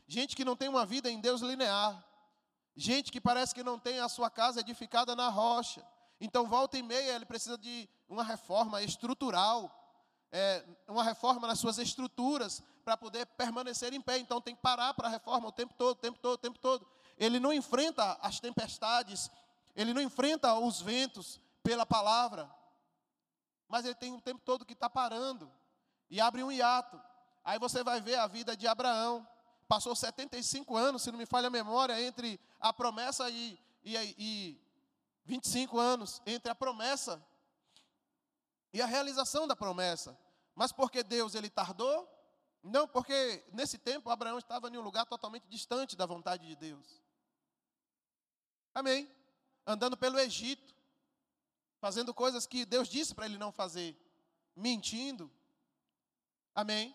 [0.07, 2.05] Gente que não tem uma vida em Deus linear.
[2.75, 5.87] Gente que parece que não tem a sua casa edificada na rocha.
[6.21, 9.71] Então, volta e meia, ele precisa de uma reforma estrutural,
[10.33, 14.19] é, uma reforma nas suas estruturas, para poder permanecer em pé.
[14.19, 16.59] Então, tem que parar para a reforma o tempo todo, o tempo todo, o tempo
[16.59, 16.87] todo.
[17.19, 19.31] Ele não enfrenta as tempestades,
[19.75, 22.51] ele não enfrenta os ventos pela palavra,
[23.69, 25.51] mas ele tem o tempo todo que está parando
[26.09, 27.01] e abre um hiato.
[27.45, 29.27] Aí você vai ver a vida de Abraão.
[29.69, 34.66] Passou 75 anos, se não me falha a memória, entre a promessa e, e, e
[35.27, 37.23] 25 anos, entre a promessa
[38.73, 40.19] e a realização da promessa.
[40.55, 42.09] Mas porque Deus ele tardou?
[42.63, 47.03] Não, porque nesse tempo Abraão estava em um lugar totalmente distante da vontade de Deus.
[48.73, 49.11] Amém.
[49.67, 50.75] Andando pelo Egito,
[51.81, 53.97] fazendo coisas que Deus disse para ele não fazer,
[54.55, 55.31] mentindo.
[56.55, 56.95] Amém?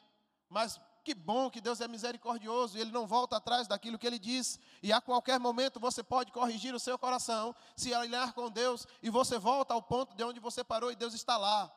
[0.49, 4.19] Mas que bom que Deus é misericordioso e Ele não volta atrás daquilo que Ele
[4.19, 4.59] diz.
[4.83, 9.09] E a qualquer momento você pode corrigir o seu coração, se alinhar com Deus e
[9.09, 11.71] você volta ao ponto de onde você parou e Deus está lá,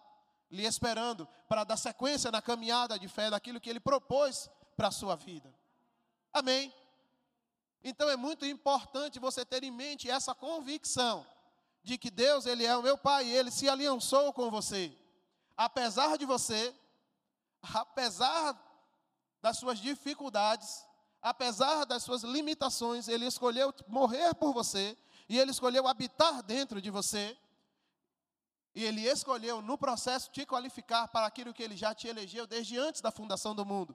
[0.51, 4.93] lhe esperando para dar sequência na caminhada de fé daquilo que Ele propôs para a
[4.93, 5.53] sua vida.
[6.33, 6.73] Amém?
[7.83, 11.27] Então é muito importante você ter em mente essa convicção
[11.83, 14.97] de que Deus, Ele é o meu Pai, e Ele se aliançou com você.
[15.55, 16.75] Apesar de você,
[17.75, 18.59] apesar
[19.45, 20.87] das suas dificuldades,
[21.21, 24.97] apesar das suas limitações, Ele escolheu morrer por você,
[25.29, 27.37] e Ele escolheu habitar dentro de você,
[28.75, 32.79] e Ele escolheu, no processo, te qualificar para aquilo que Ele já te elegeu desde
[32.79, 33.95] antes da fundação do mundo.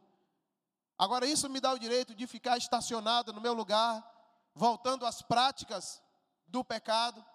[0.96, 4.08] Agora, isso me dá o direito de ficar estacionado no meu lugar,
[4.54, 6.00] voltando às práticas
[6.48, 7.26] do pecado,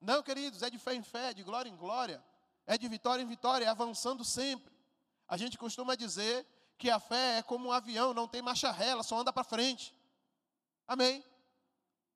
[0.00, 2.20] não, queridos, é de fé em fé, de glória em glória,
[2.66, 4.72] é de vitória em vitória, é avançando sempre.
[5.28, 6.44] A gente costuma dizer
[6.80, 9.44] que a fé é como um avião, não tem marcha ré, ela só anda para
[9.44, 9.94] frente.
[10.88, 11.22] Amém?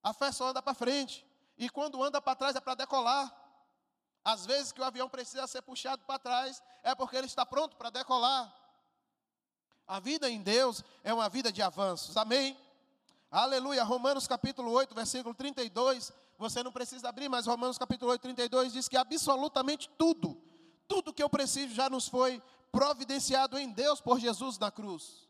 [0.03, 1.25] A fé só anda para frente.
[1.59, 3.31] E quando anda para trás é para decolar.
[4.25, 7.77] Às vezes que o avião precisa ser puxado para trás, é porque ele está pronto
[7.77, 8.53] para decolar.
[9.87, 12.17] A vida em Deus é uma vida de avanços.
[12.17, 12.59] Amém?
[13.31, 13.85] Aleluia.
[13.85, 18.89] Romanos capítulo 8, versículo 32 você não precisa abrir, mas Romanos capítulo 8, 32 diz
[18.89, 20.43] que absolutamente tudo,
[20.89, 22.43] tudo que eu preciso já nos foi
[22.75, 25.29] providenciado em Deus por Jesus na cruz.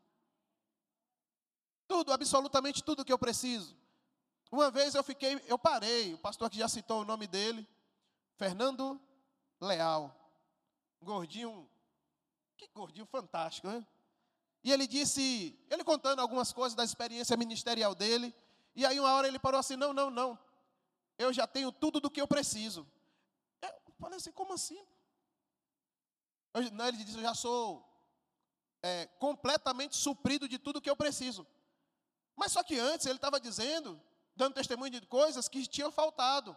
[1.86, 3.76] Tudo, absolutamente tudo que eu preciso.
[4.50, 7.68] Uma vez eu fiquei, eu parei, o pastor que já citou o nome dele,
[8.36, 8.98] Fernando
[9.60, 10.10] Leal.
[11.02, 11.68] Gordinho,
[12.56, 13.86] que gordinho fantástico, né?
[14.62, 18.34] E ele disse, ele contando algumas coisas da experiência ministerial dele,
[18.74, 20.38] e aí uma hora ele parou assim: não, não, não,
[21.18, 22.86] eu já tenho tudo do que eu preciso.
[23.60, 24.82] Eu falei assim, como assim?
[26.72, 27.84] Não, ele disse, eu já sou
[28.82, 31.46] é, completamente suprido de tudo que eu preciso.
[32.36, 34.00] Mas só que antes ele estava dizendo,
[34.36, 36.56] dando testemunho de coisas que tinham faltado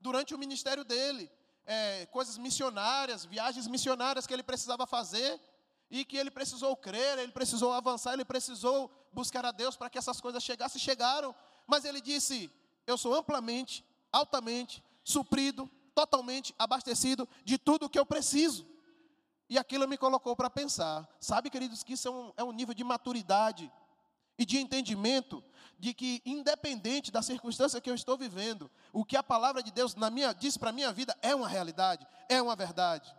[0.00, 1.30] durante o ministério dele.
[1.64, 5.40] É, coisas missionárias, viagens missionárias que ele precisava fazer
[5.88, 9.98] e que ele precisou crer, ele precisou avançar, ele precisou buscar a Deus para que
[9.98, 11.34] essas coisas chegassem, chegaram.
[11.66, 12.50] Mas ele disse:
[12.86, 18.66] Eu sou amplamente altamente suprido, totalmente abastecido de tudo o que eu preciso.
[19.52, 21.06] E aquilo me colocou para pensar.
[21.20, 23.70] Sabe, queridos, que isso é um, é um nível de maturidade
[24.38, 25.44] e de entendimento
[25.78, 29.94] de que, independente da circunstância que eu estou vivendo, o que a palavra de Deus
[29.94, 33.14] na minha, diz para a minha vida é uma realidade, é uma verdade.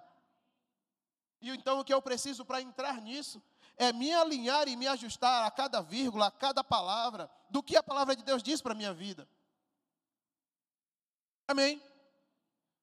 [1.39, 3.39] E então o que eu preciso para entrar nisso
[3.77, 7.83] é me alinhar e me ajustar a cada vírgula, a cada palavra, do que a
[7.83, 9.29] palavra de Deus diz para a minha vida.
[11.47, 11.79] Amém.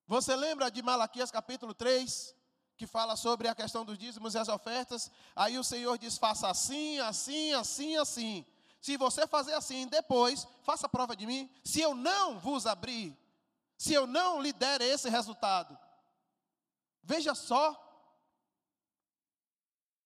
[0.06, 2.38] Você lembra de Malaquias capítulo 3,
[2.80, 5.10] que fala sobre a questão dos dízimos e as ofertas?
[5.36, 8.46] Aí o Senhor diz: faça assim, assim, assim, assim.
[8.80, 11.50] Se você fazer assim, depois, faça prova de mim.
[11.62, 13.14] Se eu não vos abrir,
[13.76, 15.78] se eu não lhe der esse resultado,
[17.02, 17.76] veja só.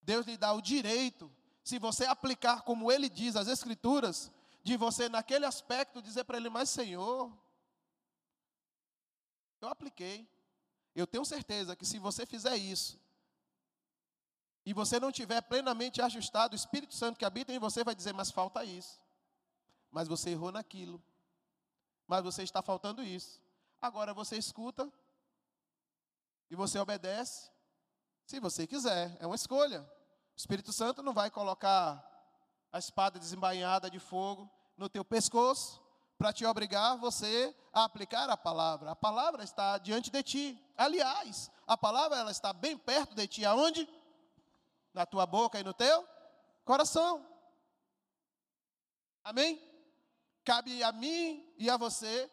[0.02, 1.32] Deus lhe dá o direito,
[1.62, 4.32] se você aplicar como ele diz as Escrituras,
[4.64, 7.32] de você naquele aspecto dizer para ele: Mas Senhor,
[9.60, 10.33] eu apliquei.
[10.94, 13.00] Eu tenho certeza que se você fizer isso,
[14.66, 18.14] e você não tiver plenamente ajustado, o Espírito Santo que habita em você vai dizer:
[18.14, 18.98] Mas falta isso.
[19.90, 21.02] Mas você errou naquilo.
[22.06, 23.42] Mas você está faltando isso.
[23.80, 24.90] Agora você escuta
[26.50, 27.50] e você obedece,
[28.26, 29.82] se você quiser, é uma escolha.
[29.82, 32.02] O Espírito Santo não vai colocar
[32.72, 35.83] a espada desembainhada de fogo no teu pescoço
[36.18, 38.92] para te obrigar você a aplicar a palavra.
[38.92, 40.64] A palavra está diante de ti.
[40.76, 43.44] Aliás, a palavra ela está bem perto de ti.
[43.44, 43.88] Aonde?
[44.92, 46.06] Na tua boca e no teu
[46.64, 47.26] coração.
[49.24, 49.60] Amém?
[50.44, 52.30] Cabe a mim e a você,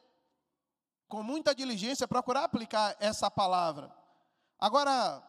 [1.08, 3.96] com muita diligência, procurar aplicar essa palavra.
[4.60, 5.24] Agora,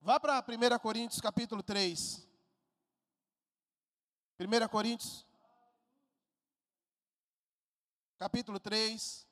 [0.00, 2.26] vá para 1 Coríntios capítulo 3.
[4.38, 5.25] 1 Coríntios
[8.18, 9.26] capítulo 3.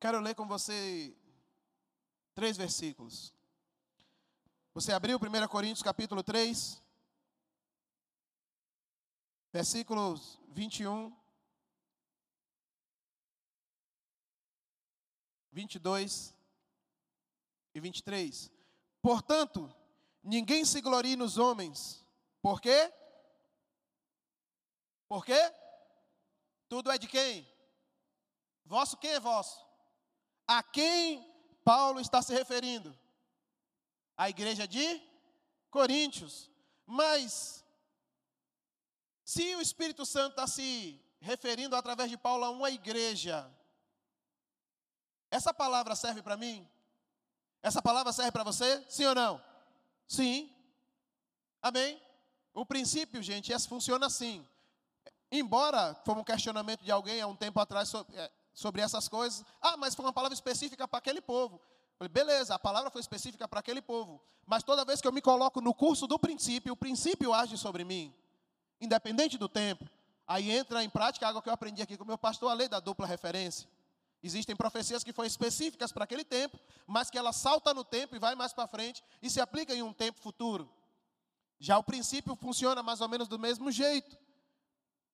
[0.00, 1.16] Quero ler com você
[2.34, 3.32] três versículos.
[4.74, 6.82] Você abriu 1 Coríntios capítulo 3,
[9.52, 11.16] versículos 21,
[15.50, 16.34] 22
[17.74, 18.52] e 23.
[19.00, 19.74] Portanto,
[20.22, 22.05] ninguém se glorie nos homens,
[22.46, 22.92] por quê?
[25.08, 25.52] Por quê?
[26.68, 27.44] Tudo é de quem?
[28.64, 29.66] Vosso quem é vosso?
[30.46, 31.28] A quem
[31.64, 32.96] Paulo está se referindo?
[34.16, 35.02] A igreja de
[35.72, 36.48] Coríntios.
[36.86, 37.64] Mas,
[39.24, 43.52] se o Espírito Santo está se referindo através de Paulo a uma igreja,
[45.32, 46.64] essa palavra serve para mim?
[47.60, 48.88] Essa palavra serve para você?
[48.88, 49.44] Sim ou não?
[50.06, 50.54] Sim.
[51.60, 52.05] Amém?
[52.56, 54.42] O princípio, gente, é, funciona assim.
[55.30, 59.44] Embora foi um questionamento de alguém há um tempo atrás sobre, é, sobre essas coisas,
[59.60, 61.60] ah, mas foi uma palavra específica para aquele povo.
[61.98, 65.20] Falei, beleza, a palavra foi específica para aquele povo, mas toda vez que eu me
[65.20, 68.14] coloco no curso do princípio, o princípio age sobre mim,
[68.80, 69.84] independente do tempo.
[70.26, 72.68] Aí entra em prática algo que eu aprendi aqui com o meu pastor, a lei
[72.70, 73.68] da dupla referência.
[74.22, 78.18] Existem profecias que foram específicas para aquele tempo, mas que ela salta no tempo e
[78.18, 80.66] vai mais para frente e se aplica em um tempo futuro.
[81.58, 84.18] Já o princípio funciona mais ou menos do mesmo jeito.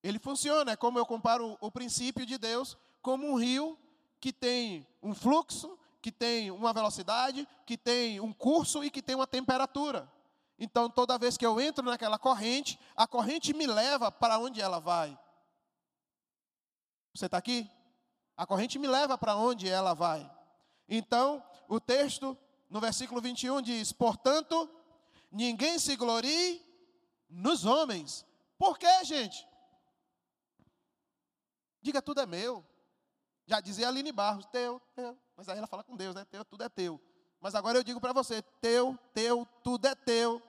[0.02, 3.78] Ele funciona, é como eu comparo o princípio de Deus como um rio
[4.20, 9.14] que tem um fluxo, que tem uma velocidade, que tem um curso e que tem
[9.14, 10.10] uma temperatura.
[10.58, 14.78] Então, toda vez que eu entro naquela corrente, a corrente me leva para onde ela
[14.78, 15.18] vai.
[17.14, 17.68] Você está aqui?
[18.36, 20.28] A corrente me leva para onde ela vai.
[20.88, 22.36] Então, o texto,
[22.68, 24.68] no versículo 21, diz: Portanto,
[25.32, 26.62] Ninguém se glorie
[27.28, 28.24] nos homens.
[28.58, 29.48] Por quê, gente?
[31.80, 32.64] Diga tudo é meu.
[33.46, 35.18] Já dizia Aline Barros, teu, teu.
[35.34, 36.24] Mas aí ela fala com Deus, né?
[36.26, 37.00] Teu, tudo é teu.
[37.40, 40.40] Mas agora eu digo para você, teu, teu, tudo é teu.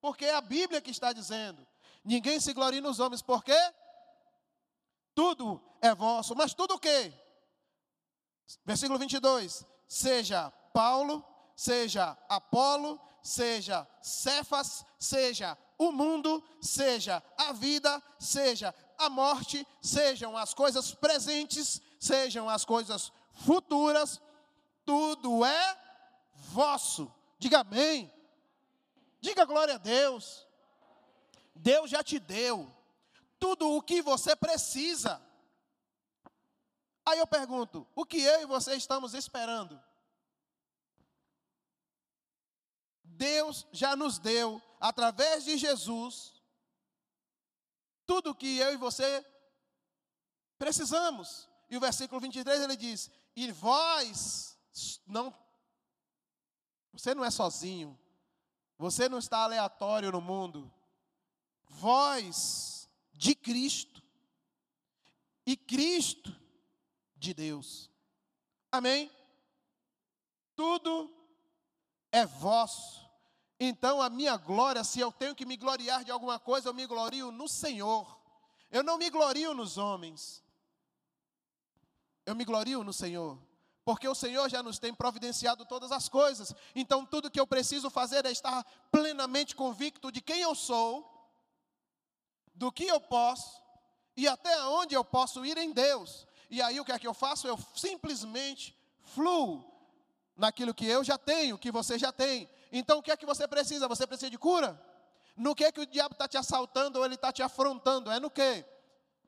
[0.00, 1.64] Porque é a Bíblia que está dizendo.
[2.02, 3.58] Ninguém se glorie nos homens, por quê?
[5.14, 6.34] Tudo é vosso.
[6.34, 7.12] Mas tudo o quê?
[8.64, 9.64] Versículo 22.
[9.86, 11.24] Seja Paulo,
[11.54, 20.54] seja Apolo, seja Cefas, seja o mundo, seja a vida, seja a morte, sejam as
[20.54, 24.20] coisas presentes, sejam as coisas futuras,
[24.84, 25.78] tudo é
[26.34, 27.12] vosso.
[27.38, 28.12] Diga amém.
[29.20, 30.46] Diga glória a Deus.
[31.54, 32.70] Deus já te deu
[33.40, 35.20] tudo o que você precisa.
[37.04, 39.82] Aí eu pergunto: o que eu e você estamos esperando?
[43.16, 46.32] Deus já nos deu, através de Jesus,
[48.06, 49.24] tudo que eu e você
[50.58, 51.48] precisamos.
[51.68, 54.56] E o versículo 23 ele diz: E vós
[55.06, 55.34] não.
[56.92, 57.98] Você não é sozinho.
[58.78, 60.72] Você não está aleatório no mundo.
[61.64, 64.02] Vós de Cristo.
[65.44, 66.34] E Cristo
[67.16, 67.90] de Deus.
[68.70, 69.10] Amém?
[70.54, 71.14] Tudo
[72.12, 73.05] é vosso.
[73.58, 76.86] Então a minha glória, se eu tenho que me gloriar de alguma coisa, eu me
[76.86, 78.18] glorio no Senhor.
[78.70, 80.42] Eu não me glorio nos homens.
[82.26, 83.38] Eu me glorio no Senhor.
[83.84, 86.52] Porque o Senhor já nos tem providenciado todas as coisas.
[86.74, 91.08] Então tudo que eu preciso fazer é estar plenamente convicto de quem eu sou,
[92.54, 93.62] do que eu posso
[94.16, 96.26] e até onde eu posso ir em Deus.
[96.50, 97.46] E aí o que é que eu faço?
[97.46, 98.76] Eu simplesmente
[99.14, 99.64] fluo
[100.36, 102.48] naquilo que eu já tenho, que você já tem.
[102.72, 103.88] Então o que é que você precisa?
[103.88, 104.80] Você precisa de cura?
[105.36, 108.10] No que é que o diabo está te assaltando ou ele está te afrontando?
[108.10, 108.64] É no que?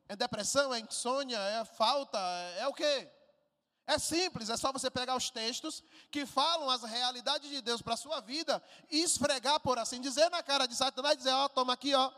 [0.08, 2.18] É depressão, é insônia, é falta,
[2.56, 3.08] é, o que?
[3.86, 7.94] É simples, é só você pegar os textos que falam as realidades de Deus para
[7.94, 11.44] a sua vida e esfregar, por assim dizer, na cara de Satanás e dizer, ó,
[11.44, 12.10] oh, toma aqui, ó.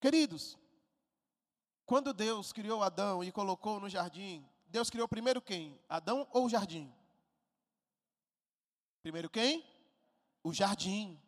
[0.00, 0.56] Queridos,
[1.84, 5.80] quando Deus criou Adão e colocou no jardim Deus criou primeiro quem?
[5.88, 6.92] Adão ou o jardim?
[9.02, 9.64] Primeiro quem?
[10.42, 11.20] o jardim.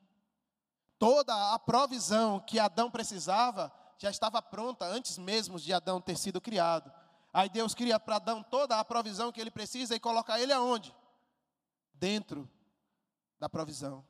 [0.98, 6.40] Toda a provisão que Adão precisava já estava pronta antes mesmo de Adão ter sido
[6.40, 6.92] criado.
[7.32, 10.94] Aí Deus cria para Adão toda a provisão que ele precisa e coloca ele aonde?
[11.94, 12.50] Dentro
[13.38, 14.06] da provisão.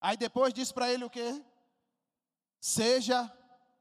[0.00, 1.42] Aí depois diz para ele o quê?
[2.60, 3.30] Seja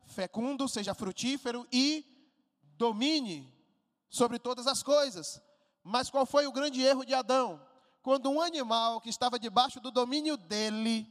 [0.06, 2.06] fecundo, seja frutífero e
[2.82, 3.48] domine
[4.10, 5.40] sobre todas as coisas.
[5.84, 7.64] Mas qual foi o grande erro de Adão?
[8.02, 11.08] Quando um animal que estava debaixo do domínio dele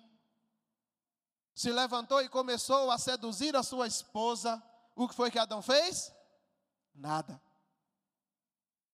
[1.54, 4.60] se levantou e começou a seduzir a sua esposa,
[4.96, 6.12] o que foi que Adão fez?
[6.92, 7.40] Nada.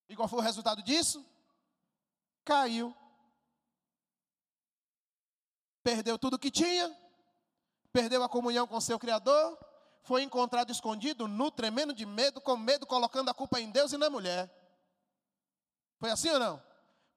[0.06, 1.24] E qual foi o resultado disso?
[2.44, 2.94] Caiu.
[5.82, 6.94] Perdeu tudo que tinha,
[7.90, 9.58] perdeu a comunhão com seu Criador,
[10.06, 13.96] foi encontrado escondido, nu, tremendo de medo, com medo, colocando a culpa em Deus e
[13.96, 14.48] na mulher.
[15.98, 16.62] Foi assim ou não?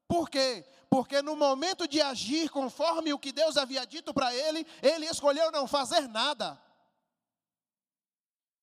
[0.08, 0.66] Por quê?
[0.90, 5.52] Porque no momento de agir conforme o que Deus havia dito para ele, ele escolheu
[5.52, 6.60] não fazer nada.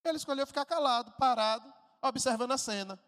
[0.04, 1.72] Ele escolheu ficar calado, parado,
[2.02, 2.98] observando a cena.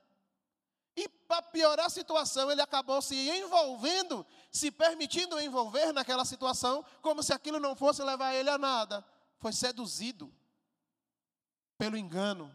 [0.96, 7.24] E para piorar a situação, ele acabou se envolvendo, se permitindo envolver naquela situação, como
[7.24, 9.04] se aquilo não fosse levar ele a nada.
[9.38, 10.32] Foi seduzido
[11.78, 12.54] pelo engano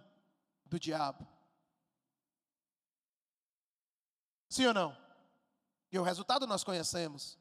[0.66, 1.26] do diabo.
[4.50, 4.98] Sim ou não?
[5.92, 7.40] E o resultado nós conhecemos.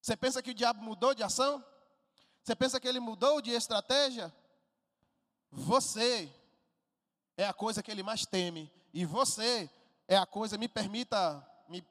[0.00, 1.64] Você pensa que o diabo mudou de ação?
[2.42, 4.34] Você pensa que ele mudou de estratégia?
[5.50, 6.32] Você
[7.36, 8.72] é a coisa que ele mais teme.
[8.92, 9.70] E você
[10.06, 11.84] é a coisa, me permita me,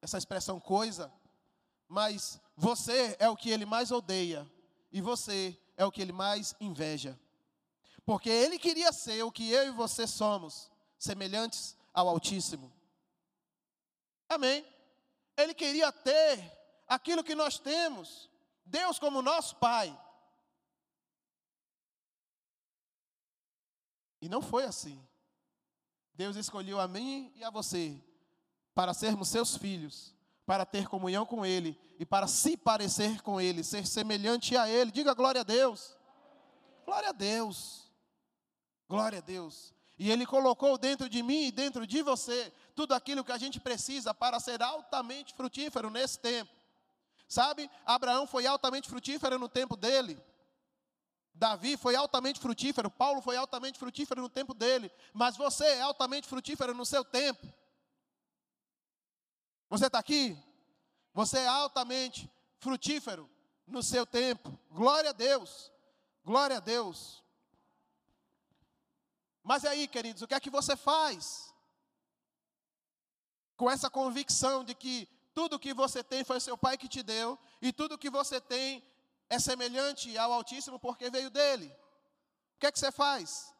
[0.00, 1.12] essa expressão coisa,
[1.88, 4.50] mas você é o que ele mais odeia.
[4.92, 7.18] E você é o que ele mais inveja.
[8.06, 12.72] Porque ele queria ser o que eu e você somos, semelhantes ao Altíssimo.
[14.28, 14.64] Amém.
[15.36, 16.52] Ele queria ter
[16.86, 18.30] aquilo que nós temos,
[18.64, 19.96] Deus como nosso Pai.
[24.22, 25.04] E não foi assim.
[26.14, 28.00] Deus escolheu a mim e a você
[28.72, 30.14] para sermos seus filhos,
[30.46, 34.92] para ter comunhão com Ele e para se parecer com Ele, ser semelhante a Ele.
[34.92, 35.96] Diga glória a Deus.
[36.84, 37.85] Glória a Deus.
[38.88, 39.74] Glória a Deus.
[39.98, 43.58] E Ele colocou dentro de mim e dentro de você tudo aquilo que a gente
[43.58, 46.50] precisa para ser altamente frutífero nesse tempo.
[47.28, 50.22] Sabe, Abraão foi altamente frutífero no tempo dele.
[51.34, 56.26] Davi foi altamente frutífero, Paulo foi altamente frutífero no tempo dele, mas você é altamente
[56.26, 57.46] frutífero no seu tempo.
[59.68, 60.38] Você está aqui?
[61.12, 63.28] Você é altamente frutífero
[63.66, 64.58] no seu tempo.
[64.70, 65.70] Glória a Deus.
[66.24, 67.22] Glória a Deus.
[69.46, 71.54] Mas aí, queridos, o que é que você faz?
[73.56, 77.38] Com essa convicção de que tudo que você tem foi seu pai que te deu,
[77.62, 78.82] e tudo que você tem
[79.30, 81.68] é semelhante ao Altíssimo porque veio dele.
[82.56, 83.54] O que é que você faz?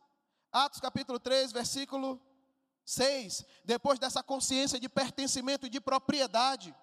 [0.51, 2.21] Atos capítulo 3, versículo
[2.85, 3.45] 6.
[3.65, 6.75] Depois dessa consciência de pertencimento e de propriedade,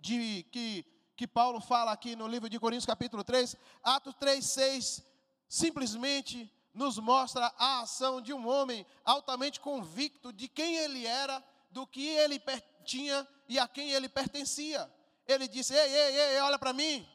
[0.00, 0.82] de que,
[1.14, 5.04] que Paulo fala aqui no livro de Coríntios, capítulo 3, Atos 3, 6,
[5.46, 11.84] simplesmente nos mostra a ação de um homem altamente convicto de quem ele era, do
[11.84, 12.40] que ele
[12.84, 14.88] tinha e a quem ele pertencia.
[15.26, 17.06] Ele disse: Ei, ei, ei, olha para mim.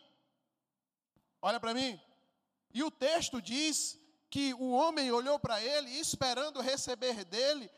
[1.41, 1.99] Olha para mim.
[2.73, 3.97] E o texto diz
[4.29, 7.71] que o homem olhou para ele esperando receber dele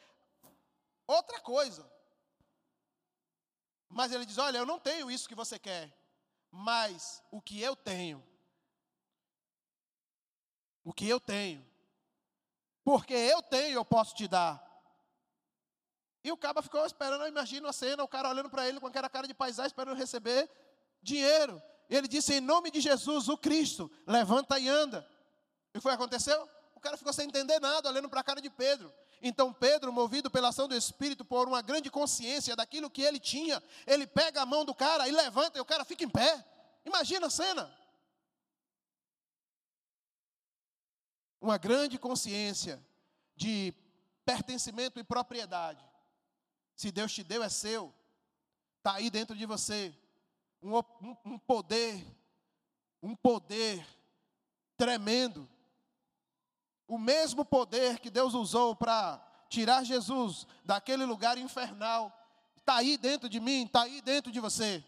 [1.06, 1.90] outra coisa.
[3.88, 5.96] Mas ele diz: Olha, eu não tenho isso que você quer,
[6.50, 8.26] mas o que eu tenho,
[10.84, 11.75] o que eu tenho,
[12.86, 14.64] porque eu tenho, eu posso te dar.
[16.24, 18.86] E o caba ficou esperando, eu imagino a cena, o cara olhando para ele com
[18.86, 20.50] aquela cara de paisagem, esperando receber
[21.02, 21.62] dinheiro.
[21.90, 25.06] E ele disse: Em nome de Jesus, o Cristo, levanta e anda.
[25.74, 26.48] E foi aconteceu?
[26.76, 28.94] O cara ficou sem entender nada, olhando para a cara de Pedro.
[29.22, 33.62] Então Pedro, movido pela ação do Espírito, por uma grande consciência daquilo que ele tinha,
[33.88, 36.46] ele pega a mão do cara e levanta, e o cara fica em pé.
[36.86, 37.85] Imagina a cena.
[41.46, 42.84] Uma grande consciência
[43.36, 43.72] de
[44.26, 45.84] pertencimento e propriedade.
[46.76, 47.94] Se Deus te deu, é seu.
[48.80, 49.94] Está aí dentro de você.
[50.62, 52.04] Um, um, um poder,
[53.02, 53.86] um poder
[54.76, 55.48] tremendo.
[56.88, 62.12] O mesmo poder que Deus usou para tirar Jesus daquele lugar infernal,
[62.58, 64.84] está aí dentro de mim, está aí dentro de você.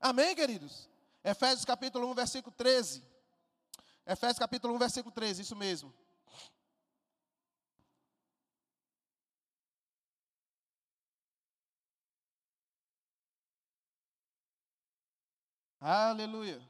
[0.00, 0.88] Amém, queridos?
[1.22, 3.11] Efésios capítulo 1, versículo 13.
[4.06, 5.92] Efésios capítulo 1, versículo 13, isso mesmo.
[15.80, 16.60] Aleluia.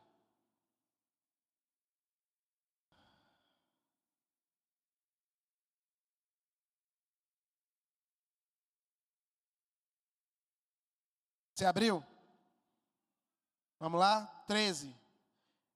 [11.54, 12.02] Você abriu?
[13.78, 14.26] Vamos lá?
[14.46, 15.01] 13.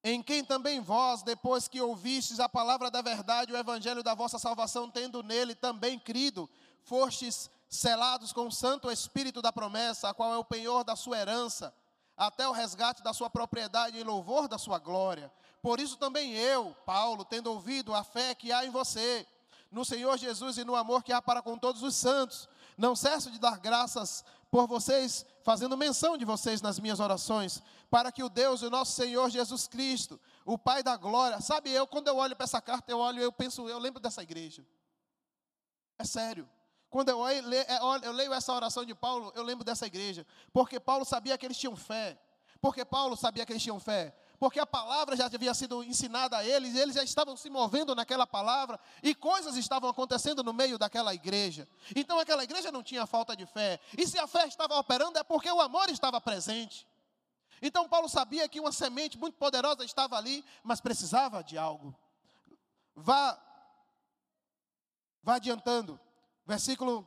[0.09, 4.38] Em quem também vós, depois que ouvistes a palavra da verdade, o evangelho da vossa
[4.38, 6.48] salvação, tendo nele também crido,
[6.84, 11.18] fostes selados com o Santo Espírito da promessa, a qual é o penhor da sua
[11.18, 11.74] herança,
[12.16, 15.28] até o resgate da sua propriedade em louvor da sua glória.
[15.61, 19.26] Por isso também eu, Paulo, tendo ouvido a fé que há em você,
[19.72, 22.48] no Senhor Jesus e no amor que há para com todos os santos,
[22.78, 28.11] não cesso de dar graças por vocês, fazendo menção de vocês nas minhas orações, para
[28.11, 32.09] que o Deus, o nosso Senhor Jesus Cristo, o Pai da glória, sabe, eu quando
[32.09, 34.66] eu olho para essa carta, eu olho, eu penso, eu lembro dessa igreja.
[35.97, 36.49] É sério.
[36.90, 37.40] Quando eu, é,
[38.03, 40.26] eu leio essa oração de Paulo, eu lembro dessa igreja.
[40.53, 42.18] Porque Paulo sabia que eles tinham fé.
[42.61, 44.16] Porque Paulo sabia que eles tinham fé.
[44.39, 47.95] Porque a palavra já havia sido ensinada a eles, e eles já estavam se movendo
[47.95, 51.68] naquela palavra, e coisas estavam acontecendo no meio daquela igreja.
[51.95, 53.80] Então aquela igreja não tinha falta de fé.
[53.97, 56.87] E se a fé estava operando, é porque o amor estava presente.
[57.61, 61.95] Então Paulo sabia que uma semente muito poderosa estava ali, mas precisava de algo.
[62.95, 63.39] Vá,
[65.22, 65.99] vá adiantando
[66.47, 67.07] versículo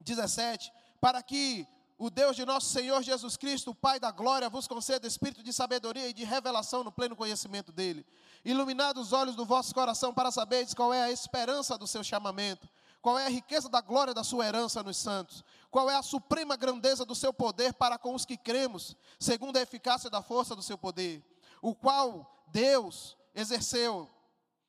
[0.00, 1.66] 17: Para que
[1.98, 5.52] o Deus de nosso Senhor Jesus Cristo, o Pai da glória, vos conceda espírito de
[5.52, 8.06] sabedoria e de revelação no pleno conhecimento dele.
[8.44, 12.68] Iluminados os olhos do vosso coração para saberes qual é a esperança do seu chamamento,
[13.02, 15.42] qual é a riqueza da glória da sua herança nos santos,
[15.72, 19.62] qual é a suprema grandeza do seu poder para com os que cremos, segundo a
[19.62, 21.24] eficácia da força do seu poder,
[21.60, 24.08] o qual Deus exerceu,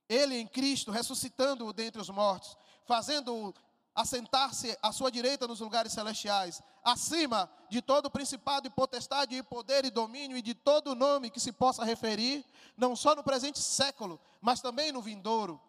[0.08, 3.54] ele em Cristo, ressuscitando-o dentre os mortos, fazendo-o
[4.00, 9.84] assentar-se à sua direita nos lugares celestiais, acima de todo principado e potestade e poder
[9.84, 12.46] e domínio e de todo nome que se possa referir,
[12.78, 15.60] não só no presente século, mas também no vindouro.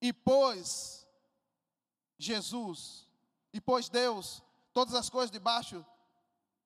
[0.00, 1.06] E pôs
[2.16, 3.06] Jesus,
[3.52, 4.42] e pôs Deus,
[4.72, 5.84] todas as coisas debaixo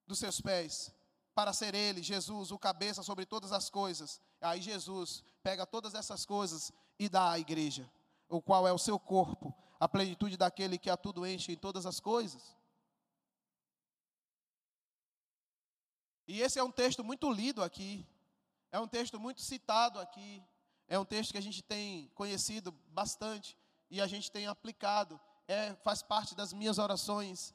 [0.06, 0.94] dos seus pés,
[1.34, 4.20] para ser Ele, Jesus, o cabeça sobre todas as coisas.
[4.40, 6.70] Aí Jesus pega todas essas coisas
[7.00, 7.90] e dá à igreja,
[8.28, 11.86] o qual é o seu corpo a plenitude daquele que a tudo enche em todas
[11.86, 12.56] as coisas.
[16.26, 18.06] E esse é um texto muito lido aqui,
[18.70, 20.42] é um texto muito citado aqui,
[20.86, 23.56] é um texto que a gente tem conhecido bastante
[23.90, 27.54] e a gente tem aplicado, é, faz parte das minhas orações,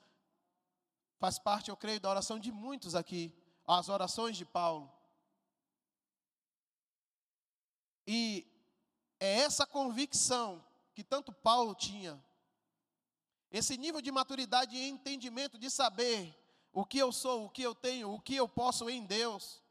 [1.20, 3.32] faz parte, eu creio, da oração de muitos aqui,
[3.68, 4.92] as orações de Paulo.
[8.08, 8.46] E
[9.20, 10.64] é essa convicção
[10.94, 12.24] que tanto Paulo tinha.
[13.52, 16.36] Esse nível de maturidade e entendimento de saber
[16.72, 19.62] o que eu sou, o que eu tenho, o que eu posso em Deus,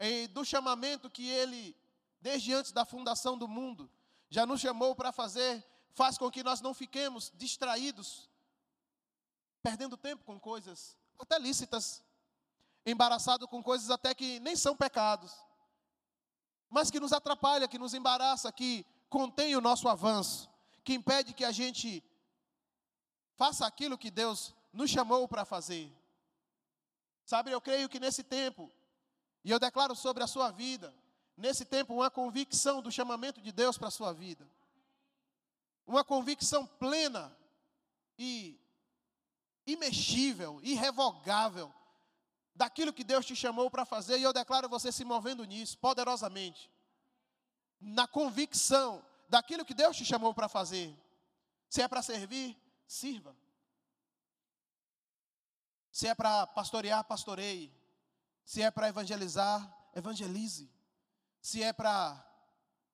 [0.00, 1.76] e do chamamento que Ele,
[2.20, 3.90] desde antes da fundação do mundo,
[4.28, 8.28] já nos chamou para fazer, faz com que nós não fiquemos distraídos,
[9.62, 12.02] perdendo tempo com coisas até lícitas,
[12.84, 15.32] embaraçado com coisas até que nem são pecados,
[16.68, 20.48] mas que nos atrapalha, que nos embaraça, que contém o nosso avanço
[20.88, 22.02] que impede que a gente
[23.36, 25.92] faça aquilo que Deus nos chamou para fazer.
[27.26, 28.72] Sabe, eu creio que nesse tempo,
[29.44, 30.94] e eu declaro sobre a sua vida,
[31.36, 34.48] nesse tempo, uma convicção do chamamento de Deus para a sua vida.
[35.86, 37.36] Uma convicção plena
[38.18, 38.58] e
[39.66, 41.70] imexível, irrevogável,
[42.54, 46.70] daquilo que Deus te chamou para fazer, e eu declaro você se movendo nisso, poderosamente.
[47.78, 50.96] Na convicção daquilo que Deus te chamou para fazer.
[51.68, 52.56] Se é para servir,
[52.86, 53.36] sirva.
[55.92, 57.72] Se é para pastorear, pastoreie.
[58.44, 59.60] Se é para evangelizar,
[59.94, 60.70] evangelize.
[61.40, 62.24] Se é para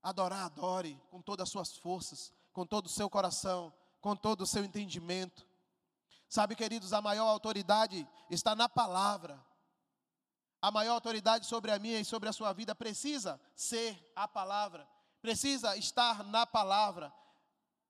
[0.03, 4.47] adorar, adore com todas as suas forças, com todo o seu coração, com todo o
[4.47, 5.47] seu entendimento.
[6.29, 9.41] Sabe, queridos, a maior autoridade está na palavra.
[10.61, 14.89] A maior autoridade sobre a minha e sobre a sua vida precisa ser a palavra
[15.25, 17.11] precisa estar na palavra.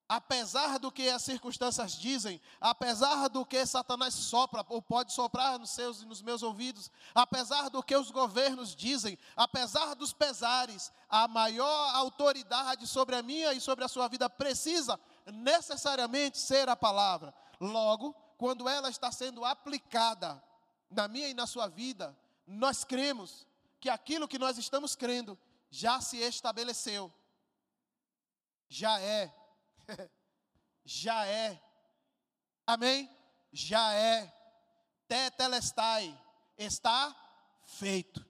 [0.08, 5.70] Apesar do que as circunstâncias dizem, apesar do que Satanás sopra ou pode soprar nos
[5.70, 11.26] seus e nos meus ouvidos, apesar do que os governos dizem, apesar dos pesares, a
[11.26, 17.34] maior autoridade sobre a minha e sobre a sua vida precisa necessariamente ser a palavra.
[17.58, 20.40] Logo, quando ela está sendo aplicada
[20.88, 22.16] na minha e na sua vida,
[22.46, 23.44] nós cremos
[23.80, 25.36] que aquilo que nós estamos crendo
[25.68, 27.12] já se estabeleceu
[28.68, 29.34] já é.
[30.84, 31.60] já é.
[32.66, 33.10] Amém?
[33.52, 34.32] Já é.
[35.08, 36.18] Tetelestai.
[36.56, 37.14] Está
[37.64, 38.24] feito.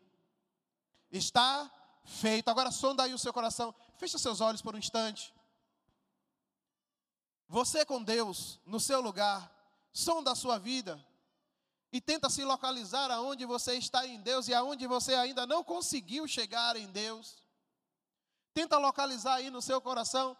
[1.10, 1.70] Está
[2.04, 2.48] feito.
[2.48, 3.74] Agora sonda aí o seu coração.
[3.96, 5.34] Feche seus olhos por um instante.
[7.48, 9.50] Você com Deus no seu lugar,
[9.92, 11.04] sonda a sua vida
[11.92, 16.26] e tenta se localizar aonde você está em Deus e aonde você ainda não conseguiu
[16.26, 17.43] chegar em Deus.
[18.54, 20.36] Tenta localizar aí no seu coração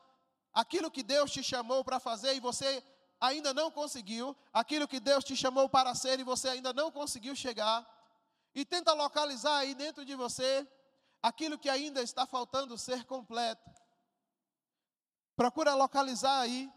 [0.53, 2.83] aquilo que Deus te chamou para fazer e você
[3.21, 7.35] ainda não conseguiu, aquilo que Deus te chamou para ser e você ainda não conseguiu
[7.35, 7.85] chegar.
[8.55, 10.67] E tenta localizar aí dentro de você
[11.21, 13.69] aquilo que ainda está faltando ser completo.
[15.35, 16.73] Procura localizar aí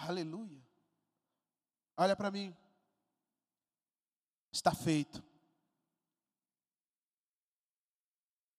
[0.00, 0.62] Aleluia.
[1.96, 2.56] Olha para mim.
[4.58, 5.22] Está feito.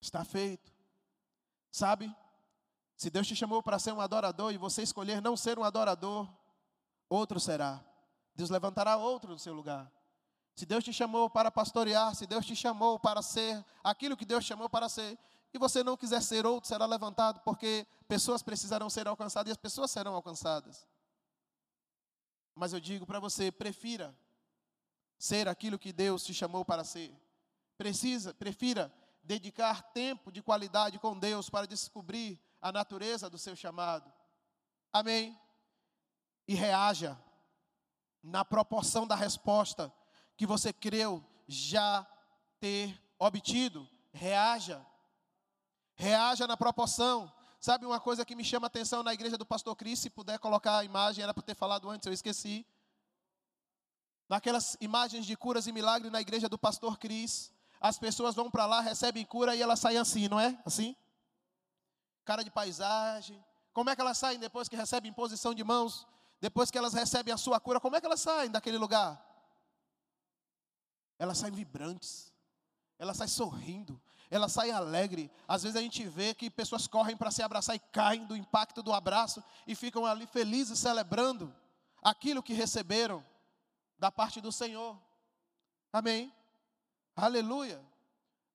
[0.02, 0.72] Está feito.
[1.70, 2.16] Sabe?
[2.96, 6.26] Se Deus te chamou para ser um adorador e você escolher não ser um adorador,
[7.10, 7.84] outro será.
[8.34, 9.92] Deus levantará outro no seu lugar.
[10.56, 14.46] Se Deus te chamou para pastorear, se Deus te chamou para ser aquilo que Deus
[14.46, 15.20] chamou para ser,
[15.54, 19.58] e você não quiser ser outro, será levantado, porque pessoas precisarão ser alcançadas e as
[19.58, 20.88] pessoas serão alcançadas.
[22.56, 24.18] Mas eu digo para você, prefira
[25.20, 27.14] ser aquilo que Deus te chamou para ser.
[27.78, 28.92] Precisa, prefira
[29.22, 34.12] dedicar tempo de qualidade com Deus para descobrir a natureza do seu chamado.
[34.92, 35.38] Amém.
[36.48, 37.20] E reaja
[38.24, 39.94] na proporção da resposta
[40.36, 42.08] que você creu já
[42.60, 43.88] ter obtido.
[44.12, 44.84] Reaja.
[45.96, 47.32] Reaja na proporção.
[47.60, 50.40] Sabe uma coisa que me chama a atenção na igreja do pastor Cris, se puder
[50.40, 52.66] colocar a imagem, era para ter falado antes, eu esqueci.
[54.30, 57.52] Naquelas imagens de curas e milagres na igreja do pastor Cris,
[57.82, 60.58] as pessoas vão para lá, recebem cura e elas saem assim, não é?
[60.64, 60.96] Assim?
[62.24, 63.44] Cara de paisagem.
[63.74, 66.08] Como é que elas saem depois que recebem imposição de mãos?
[66.40, 69.20] Depois que elas recebem a sua cura, como é que elas saem daquele lugar?
[71.18, 72.32] Elas saem vibrantes.
[73.00, 74.00] Elas saem sorrindo
[74.30, 75.32] ela sai alegre.
[75.48, 78.84] Às vezes a gente vê que pessoas correm para se abraçar e caem do impacto
[78.84, 81.54] do abraço e ficam ali felizes celebrando
[82.02, 83.26] aquilo que receberam
[84.00, 85.00] da parte do Senhor.
[85.92, 86.34] Amém?
[87.16, 87.84] Aleluia.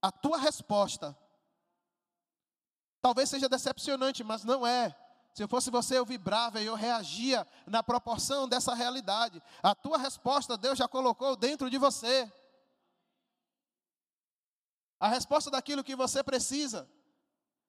[0.00, 1.16] A tua resposta
[3.00, 4.96] talvez seja decepcionante, mas não é.
[5.34, 9.42] Se eu fosse você, eu vibrava e eu reagia na proporção dessa realidade.
[9.62, 12.32] A tua resposta Deus já colocou dentro de você
[14.98, 16.88] a resposta daquilo que você precisa.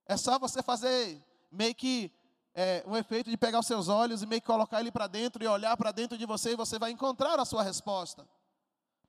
[0.05, 1.21] É só você fazer
[1.51, 2.11] meio que
[2.55, 5.43] é, um efeito de pegar os seus olhos e meio que colocar ele para dentro
[5.43, 8.25] e olhar para dentro de você e você vai encontrar a sua resposta.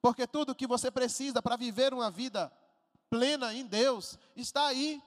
[0.02, 2.52] Porque tudo que você precisa para viver uma vida
[3.08, 5.00] plena em Deus está aí.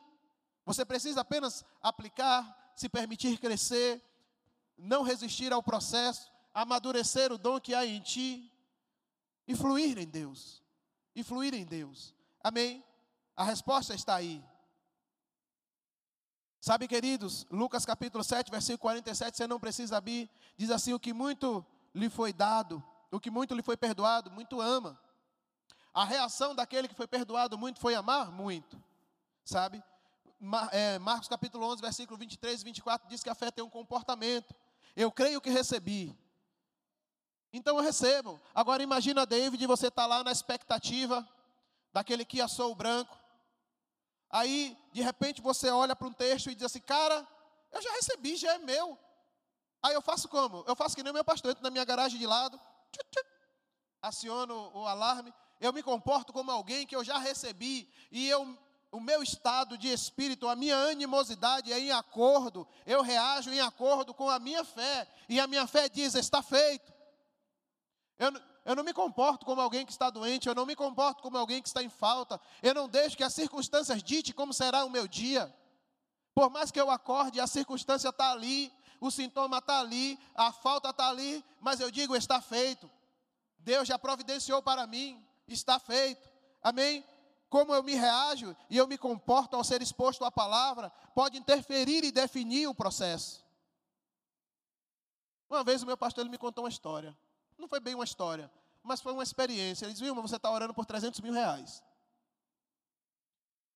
[0.66, 4.02] Você precisa apenas aplicar, se permitir crescer,
[4.78, 8.50] não resistir ao processo, amadurecer o dom que há em ti
[9.46, 10.64] e fluir em Deus.
[11.14, 12.16] E fluir em Deus.
[12.42, 12.84] Amém?
[13.36, 14.42] A resposta está aí.
[16.62, 21.14] Sabe, queridos, Lucas capítulo 7, versículo 47, você não precisa abrir, diz assim: o que
[21.14, 25.00] muito lhe foi dado, o que muito lhe foi perdoado, muito ama.
[25.94, 28.82] A reação daquele que foi perdoado muito foi amar muito,
[29.46, 29.82] sabe?
[30.72, 34.54] É, Marcos capítulo 11, versículo 23 e 24 diz que a fé tem um comportamento.
[34.96, 36.16] Eu creio que recebi.
[37.52, 38.40] Então eu recebo.
[38.54, 41.28] Agora imagina, David, você está lá na expectativa
[41.92, 43.19] daquele que assou o branco.
[44.30, 47.28] Aí, de repente, você olha para um texto e diz assim: Cara,
[47.72, 48.98] eu já recebi, já é meu.
[49.82, 50.64] Aí eu faço como?
[50.68, 52.60] Eu faço que nem o meu pastor, entro na minha garagem de lado,
[52.92, 53.28] tchut, tchut,
[54.02, 58.58] aciono o alarme, eu me comporto como alguém que eu já recebi, e eu,
[58.92, 64.14] o meu estado de espírito, a minha animosidade é em acordo, eu reajo em acordo
[64.14, 66.92] com a minha fé, e a minha fé diz: está feito.
[68.18, 68.34] Eu,
[68.66, 71.62] eu não me comporto como alguém que está doente, eu não me comporto como alguém
[71.62, 75.08] que está em falta, eu não deixo que as circunstâncias ditem como será o meu
[75.08, 75.54] dia.
[76.34, 80.90] Por mais que eu acorde, a circunstância está ali, o sintoma está ali, a falta
[80.90, 82.90] está ali, mas eu digo: está feito.
[83.60, 86.30] Deus já providenciou para mim, está feito.
[86.62, 87.04] Amém?
[87.50, 92.04] Como eu me reajo e eu me comporto ao ser exposto à palavra, pode interferir
[92.04, 93.44] e definir o processo.
[95.50, 97.18] Uma vez o meu pastor ele me contou uma história.
[97.60, 98.50] Não foi bem uma história,
[98.82, 99.86] mas foi uma experiência.
[99.86, 101.84] Ele disse, Vilma, você está orando por 300 mil reais.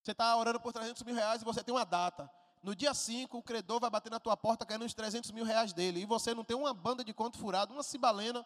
[0.01, 2.31] Você está orando por 300 mil reais e você tem uma data.
[2.61, 5.73] No dia 5, o credor vai bater na tua porta querendo os 300 mil reais
[5.73, 5.99] dele.
[5.99, 8.45] E você não tem uma banda de conto furado, uma cibalena,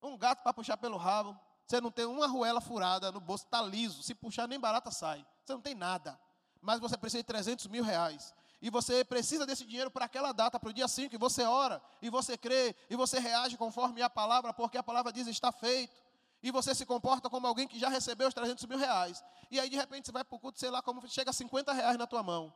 [0.00, 1.38] um gato para puxar pelo rabo.
[1.66, 4.04] Você não tem uma arruela furada no bolso, está liso.
[4.04, 5.26] Se puxar, nem barata sai.
[5.44, 6.18] Você não tem nada.
[6.60, 8.32] Mas você precisa de 300 mil reais.
[8.60, 11.80] E você precisa desse dinheiro para aquela data, para o dia 5, e você ora,
[12.02, 15.94] e você crê, e você reage conforme a palavra, porque a palavra diz está feito.
[16.42, 19.24] E você se comporta como alguém que já recebeu os 300 mil reais.
[19.50, 21.72] E aí, de repente, você vai para o culto, sei lá, como chega a 50
[21.72, 22.52] reais na tua mão.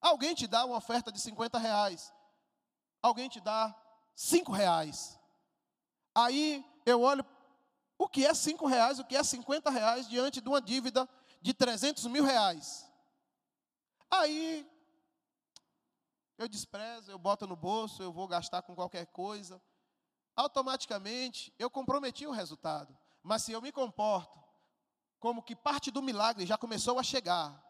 [0.00, 2.12] Alguém te dá uma oferta de 50 reais.
[3.02, 3.74] Alguém te dá
[4.14, 5.18] 5 reais.
[6.14, 7.24] Aí eu olho,
[7.98, 11.08] o que é 5 reais, o que é 50 reais diante de uma dívida
[11.42, 12.90] de 300 mil reais.
[14.10, 14.66] Aí
[16.40, 19.60] eu desprezo, eu boto no bolso, eu vou gastar com qualquer coisa.
[20.34, 22.96] Automaticamente eu comprometi o resultado.
[23.22, 24.42] Mas se eu me comporto
[25.18, 27.62] como que parte do milagre já começou a chegar,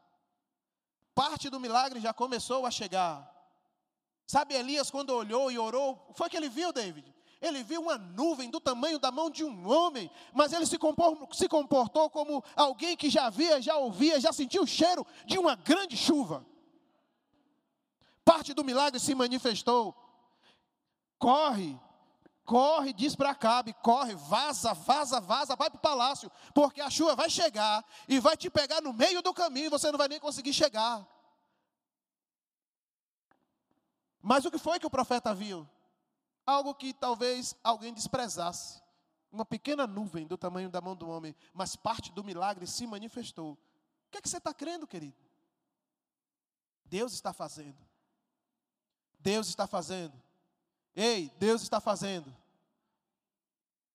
[1.12, 3.28] parte do milagre já começou a chegar.
[4.24, 7.12] Sabe Elias quando olhou e orou, foi que ele viu, David?
[7.40, 11.28] Ele viu uma nuvem do tamanho da mão de um homem, mas ele se comportou,
[11.32, 15.56] se comportou como alguém que já via, já ouvia, já sentiu o cheiro de uma
[15.56, 16.46] grande chuva.
[18.30, 19.94] Parte do milagre se manifestou.
[21.18, 21.78] Corre,
[22.44, 27.16] corre, diz para Acabe, corre, vaza, vaza, vaza, vai para o palácio, porque a chuva
[27.16, 30.20] vai chegar e vai te pegar no meio do caminho e você não vai nem
[30.20, 31.06] conseguir chegar.
[34.22, 35.68] Mas o que foi que o profeta viu?
[36.50, 38.82] algo que talvez alguém desprezasse.
[39.30, 43.52] Uma pequena nuvem do tamanho da mão do homem, mas parte do milagre se manifestou.
[43.52, 45.16] O que é que você está crendo, querido?
[46.84, 47.89] Deus está fazendo.
[49.20, 50.12] Deus está fazendo.
[50.94, 52.34] Ei, Deus está fazendo.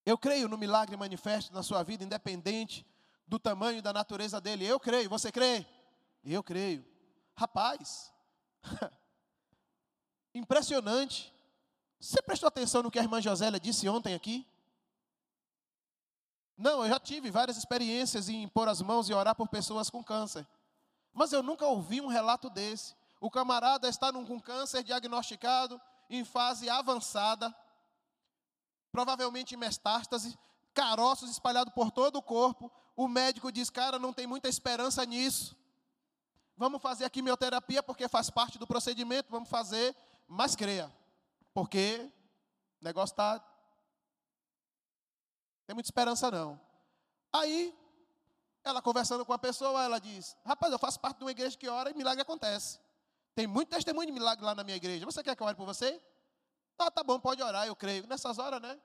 [0.06, 2.86] Eu creio no milagre manifesto na sua vida, independente
[3.28, 4.66] do tamanho e da natureza dele.
[4.66, 5.10] Eu creio.
[5.10, 5.66] Você crê?
[6.24, 6.86] Eu creio.
[7.36, 8.14] Rapaz,
[10.34, 11.34] impressionante.
[12.00, 14.48] Você prestou atenção no que a irmã Josélia disse ontem aqui?
[16.58, 20.04] Não, eu já tive várias experiências em pôr as mãos e orar por pessoas com
[20.04, 20.48] câncer.
[21.12, 22.96] Mas eu nunca ouvi um relato desse.
[23.20, 27.56] O camarada está com câncer diagnosticado em fase avançada,
[28.92, 30.38] provavelmente metástase,
[30.74, 32.72] caroços espalhados por todo o corpo.
[32.96, 35.56] O médico diz: Cara, não tem muita esperança nisso.
[36.58, 39.96] Vamos fazer a quimioterapia porque faz parte do procedimento, vamos fazer,
[40.28, 40.94] mas creia.
[41.54, 42.12] Porque
[42.82, 43.40] o negócio está.
[45.66, 46.60] Tem muita esperança não.
[47.34, 47.76] Aí,
[48.64, 51.68] ela conversando com a pessoa, ela diz: Rapaz, eu faço parte de uma igreja que
[51.68, 52.80] ora e milagre acontece.
[53.36, 55.06] Tem muito testemunho de milagre lá na minha igreja.
[55.06, 56.02] Você quer que eu ore por você?
[56.80, 58.08] Ah, tá bom, pode orar, eu creio.
[58.08, 58.80] Nessas horas, né?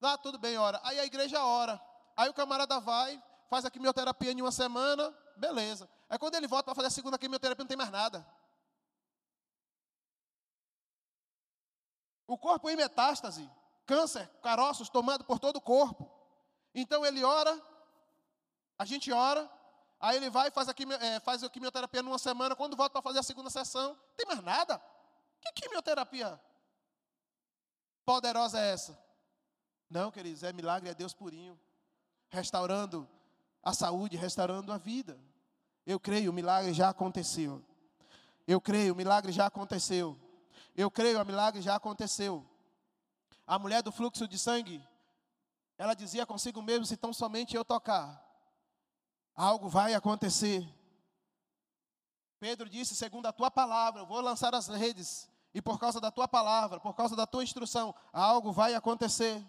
[0.00, 0.80] Ah, tudo bem, ora.
[0.84, 1.80] Aí a igreja ora.
[2.16, 3.20] Aí o camarada vai,
[3.50, 5.90] faz a quimioterapia em uma semana, beleza.
[6.08, 8.24] Aí quando ele volta para fazer a segunda quimioterapia, não tem mais nada.
[12.26, 13.50] O corpo em metástase,
[13.84, 16.10] câncer, caroços tomando por todo o corpo.
[16.74, 17.60] Então ele ora,
[18.78, 19.50] a gente ora,
[20.02, 23.02] aí ele vai e faz a, é, faz a quimioterapia numa semana, quando volta para
[23.02, 24.82] fazer a segunda sessão, tem mais nada.
[25.40, 26.38] Que quimioterapia
[28.04, 28.98] poderosa é essa?
[29.88, 31.58] Não, queridos, é milagre, é Deus purinho,
[32.28, 33.08] restaurando
[33.62, 35.18] a saúde, restaurando a vida.
[35.86, 37.64] Eu creio, o milagre já aconteceu.
[38.46, 40.18] Eu creio, o milagre já aconteceu.
[40.74, 42.44] Eu creio, o milagre já aconteceu.
[43.46, 44.82] A mulher do fluxo de sangue,
[45.78, 48.21] ela dizia consigo mesmo: se tão somente eu tocar,
[49.34, 50.66] algo vai acontecer.
[52.38, 56.10] Pedro disse: segundo a tua palavra, eu vou lançar as redes, e por causa da
[56.10, 59.44] tua palavra, por causa da tua instrução, algo vai acontecer.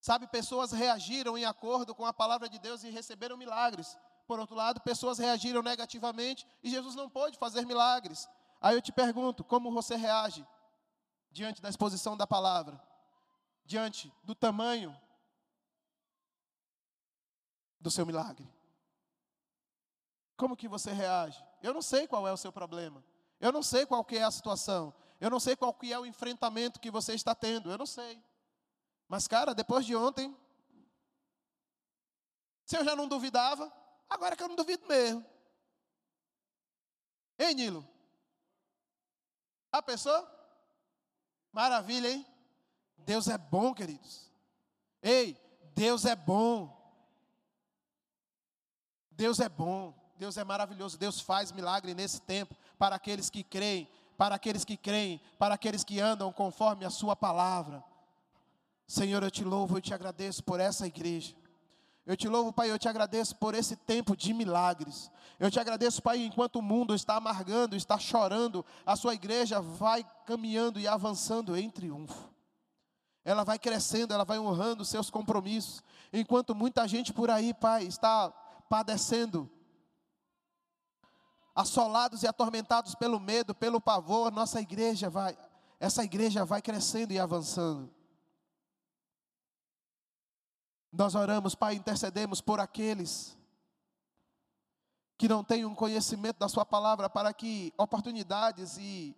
[0.00, 3.98] Sabe, pessoas reagiram em acordo com a palavra de Deus e receberam milagres.
[4.26, 8.28] Por outro lado, pessoas reagiram negativamente e Jesus não pôde fazer milagres.
[8.60, 10.46] Aí eu te pergunto, como você reage
[11.30, 12.80] diante da exposição da palavra?
[13.64, 14.96] Diante do tamanho
[17.80, 18.48] do seu milagre?
[20.36, 21.42] Como que você reage?
[21.62, 23.02] Eu não sei qual é o seu problema.
[23.40, 24.94] Eu não sei qual que é a situação.
[25.20, 27.70] Eu não sei qual que é o enfrentamento que você está tendo.
[27.70, 28.22] Eu não sei.
[29.08, 30.36] Mas, cara, depois de ontem,
[32.64, 33.72] se eu já não duvidava,
[34.08, 35.24] agora que eu não duvido mesmo.
[37.38, 37.86] Ei, Nilo,
[39.70, 40.32] a pessoa?
[41.52, 42.26] Maravilha, hein?
[42.98, 44.30] Deus é bom, queridos.
[45.02, 45.38] Ei,
[45.74, 46.75] Deus é bom.
[49.16, 49.94] Deus é bom.
[50.18, 50.98] Deus é maravilhoso.
[50.98, 55.84] Deus faz milagre nesse tempo para aqueles que creem, para aqueles que creem, para aqueles
[55.84, 57.82] que andam conforme a sua palavra.
[58.86, 61.34] Senhor, eu te louvo, eu te agradeço por essa igreja.
[62.06, 65.10] Eu te louvo, Pai, eu te agradeço por esse tempo de milagres.
[65.40, 70.06] Eu te agradeço, Pai, enquanto o mundo está amargando, está chorando, a sua igreja vai
[70.24, 72.30] caminhando e avançando em triunfo.
[73.24, 75.82] Ela vai crescendo, ela vai honrando seus compromissos.
[76.12, 78.32] Enquanto muita gente por aí, Pai, está
[78.68, 79.50] padecendo
[81.54, 85.36] assolados e atormentados pelo medo, pelo pavor, nossa igreja vai,
[85.80, 87.90] essa igreja vai crescendo e avançando.
[90.92, 93.36] Nós oramos, Pai, intercedemos por aqueles
[95.18, 99.16] que não têm um conhecimento da Sua palavra, para que oportunidades e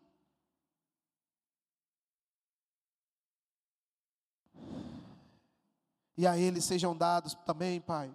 [6.16, 8.12] e a eles sejam dados também, Pai,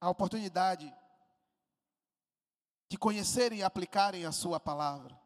[0.00, 0.92] a oportunidade
[2.88, 5.18] de conhecerem e aplicarem a Sua palavra.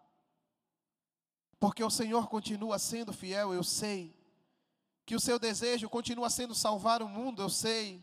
[1.59, 4.18] Porque o Senhor continua sendo fiel, eu sei.
[5.05, 8.01] Que o seu desejo continua sendo salvar o mundo, eu sei.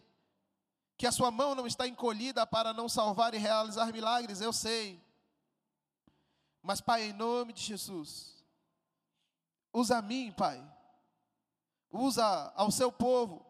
[0.97, 5.01] Que a sua mão não está encolhida para não salvar e realizar milagres, eu sei.
[6.61, 8.43] Mas, Pai, em nome de Jesus,
[9.71, 10.61] usa a mim, Pai.
[11.89, 13.46] Usa ao seu povo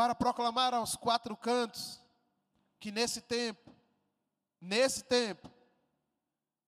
[0.00, 2.00] para proclamar aos quatro cantos
[2.78, 3.70] que nesse tempo,
[4.58, 5.50] nesse tempo,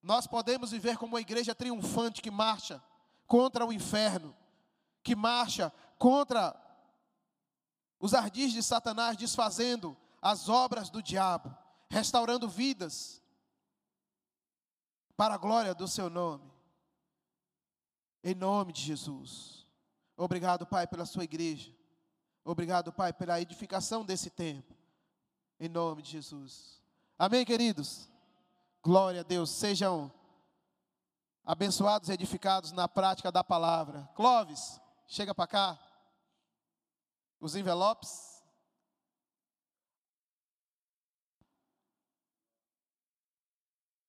[0.02, 2.84] nós podemos viver como uma igreja triunfante que marcha
[3.26, 4.36] contra o inferno,
[5.02, 6.54] que marcha contra
[7.98, 11.56] os ardis de Satanás, desfazendo as obras do diabo,
[11.88, 13.22] restaurando vidas
[15.16, 16.52] para a glória do seu nome.
[18.22, 19.66] Em nome de Jesus.
[20.18, 21.74] Obrigado, Pai, pela sua igreja.
[22.44, 24.74] Obrigado, Pai, pela edificação desse tempo.
[25.60, 26.82] Em nome de Jesus.
[27.16, 28.08] Amém, queridos?
[28.82, 29.48] Glória a Deus.
[29.48, 30.12] Sejam
[31.44, 34.10] abençoados e edificados na prática da palavra.
[34.16, 35.78] Clóvis, chega para cá.
[37.38, 38.42] Os envelopes.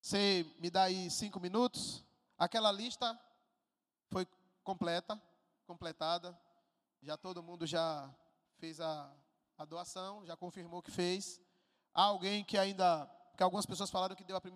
[0.02, 2.04] Você me dá aí cinco minutos.
[2.36, 3.16] Aquela lista
[4.10, 4.28] foi
[4.64, 5.22] completa,
[5.68, 6.36] completada.
[7.04, 8.12] Já todo mundo já
[8.64, 9.14] fez a,
[9.58, 11.42] a doação, já confirmou que fez.
[11.94, 13.06] Há alguém que ainda,
[13.36, 14.52] que algumas pessoas falaram que deu a primeira